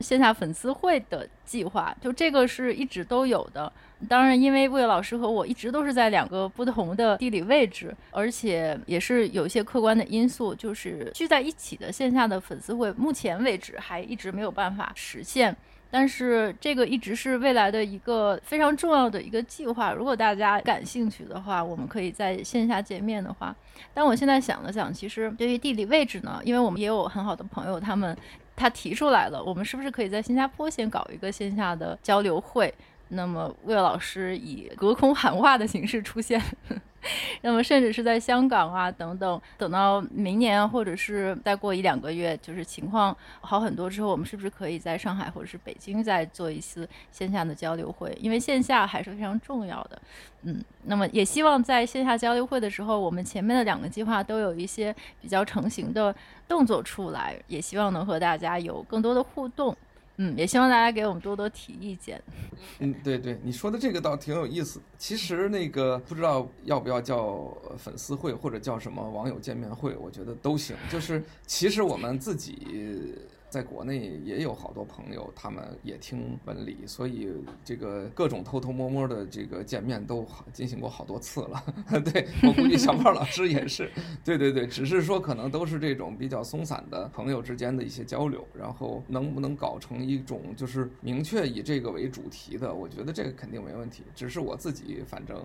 [0.00, 3.72] 线下粉丝会的计划，就这个是一直都有的。
[4.08, 15.56] 当然，因为魏老师和我一直都是在两个不同的地理位置，而且也是有一些客观的因素，就是聚在一起的线下的粉丝会，目前为止还一直没有办法实现。
[15.90, 19.92] 但是这个一直是未来的一个非常重要的一个计划。
[19.92, 23.54] 如果大家感兴趣的话，我们可以在线下见面的话。
[23.94, 28.14] 但我现在想了想，其实对于地理位置呢，因为我们也有很好的朋友，他们。
[28.56, 32.72] 他提出来了，我们是不是可以在新加坡先搞一个线下的交流会？
[33.08, 36.42] 那么魏老师以隔空喊话的形式出现。
[37.42, 48.12] 那么，甚至是在香港啊等等，等到明年或者是再过一两个月，就是情况好很多之后，我们是不是可以在上海或者是北京再做一次线下的交流会？
[48.20, 50.02] 因为线下还是非常重要的。
[50.42, 56.12] 嗯，那么也希望在线下交流会的时候，我们前面的两个计划都有一些比较成型的
[56.48, 59.76] 动作出来，也希望能和大家有更多的互动。
[60.16, 62.22] 嗯，也希望大家给我们多多提意见。
[62.78, 64.80] 嗯，对对，你说的这个倒挺有意思。
[64.98, 70.74] 其实那个不知道要不要叫粉丝会或者叫什么网友见面会，我觉得都行。
[70.90, 73.14] 就是其实我们自己。
[73.48, 77.32] 在国内也有好多朋友，他们也听文理，所以
[77.64, 81.64] 这个各种偷偷摸摸的这个见面都进行过好多次了。
[82.04, 83.90] 对，我估计小胖老师也是，
[84.24, 94.02] 对对对，只是说可能都是这种比较松散的朋友之间的一些交流，然后能不能搞成一种就是明确以这个为主题的，我觉得这个肯定没问题。
[94.14, 95.36] 只是我自己反正。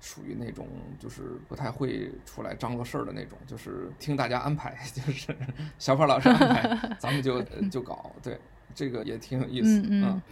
[0.00, 0.66] 属于那种
[0.98, 5.34] 就是不太会出来张罗事儿的那种，就是听大家安排， 就是
[5.78, 8.10] 小胖老师安排， 咱们就就搞。
[8.22, 8.38] 对，
[8.74, 9.80] 这个也挺有意思。
[9.80, 10.22] 嗯嗯。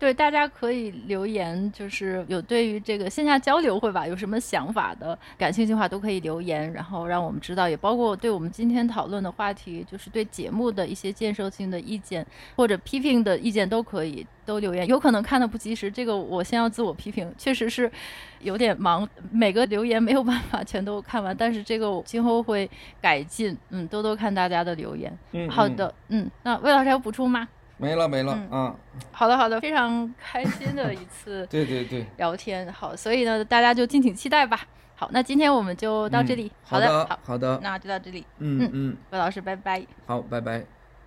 [0.00, 14.86] 对，大家可以留言，就是有对于这个线下交流会吧，有什么想法的，感兴趣的话都可以留言，然后让我们知道，也包括对我们今天讨论的话题，就是对节目的一些建设性的意见或者批评的意见都可以都留言。
[14.86, 17.92] 有可能看的不及时，这个我先要自我批评，确实是
[18.40, 22.68] 有点忙，每个留言没有办法全都看完，但是这个我今后会
[23.02, 25.14] 改进，嗯，多多看大家的留言。
[25.32, 27.46] 嗯，好的，嗯，那魏老师还有补充吗？
[27.80, 28.76] 没了没了、嗯、啊！
[29.10, 32.70] 好的好的，非常开心的一次 对对对聊天。
[32.72, 34.60] 好，所以呢，大家就敬请期待吧。
[34.94, 36.44] 好，那今天我们就到这里。
[36.46, 38.24] 嗯、好的好的，好的，那就到这里。
[38.38, 39.82] 嗯嗯，魏老师，拜拜。
[40.06, 40.64] 好，拜拜，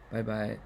[0.10, 0.58] 拜拜。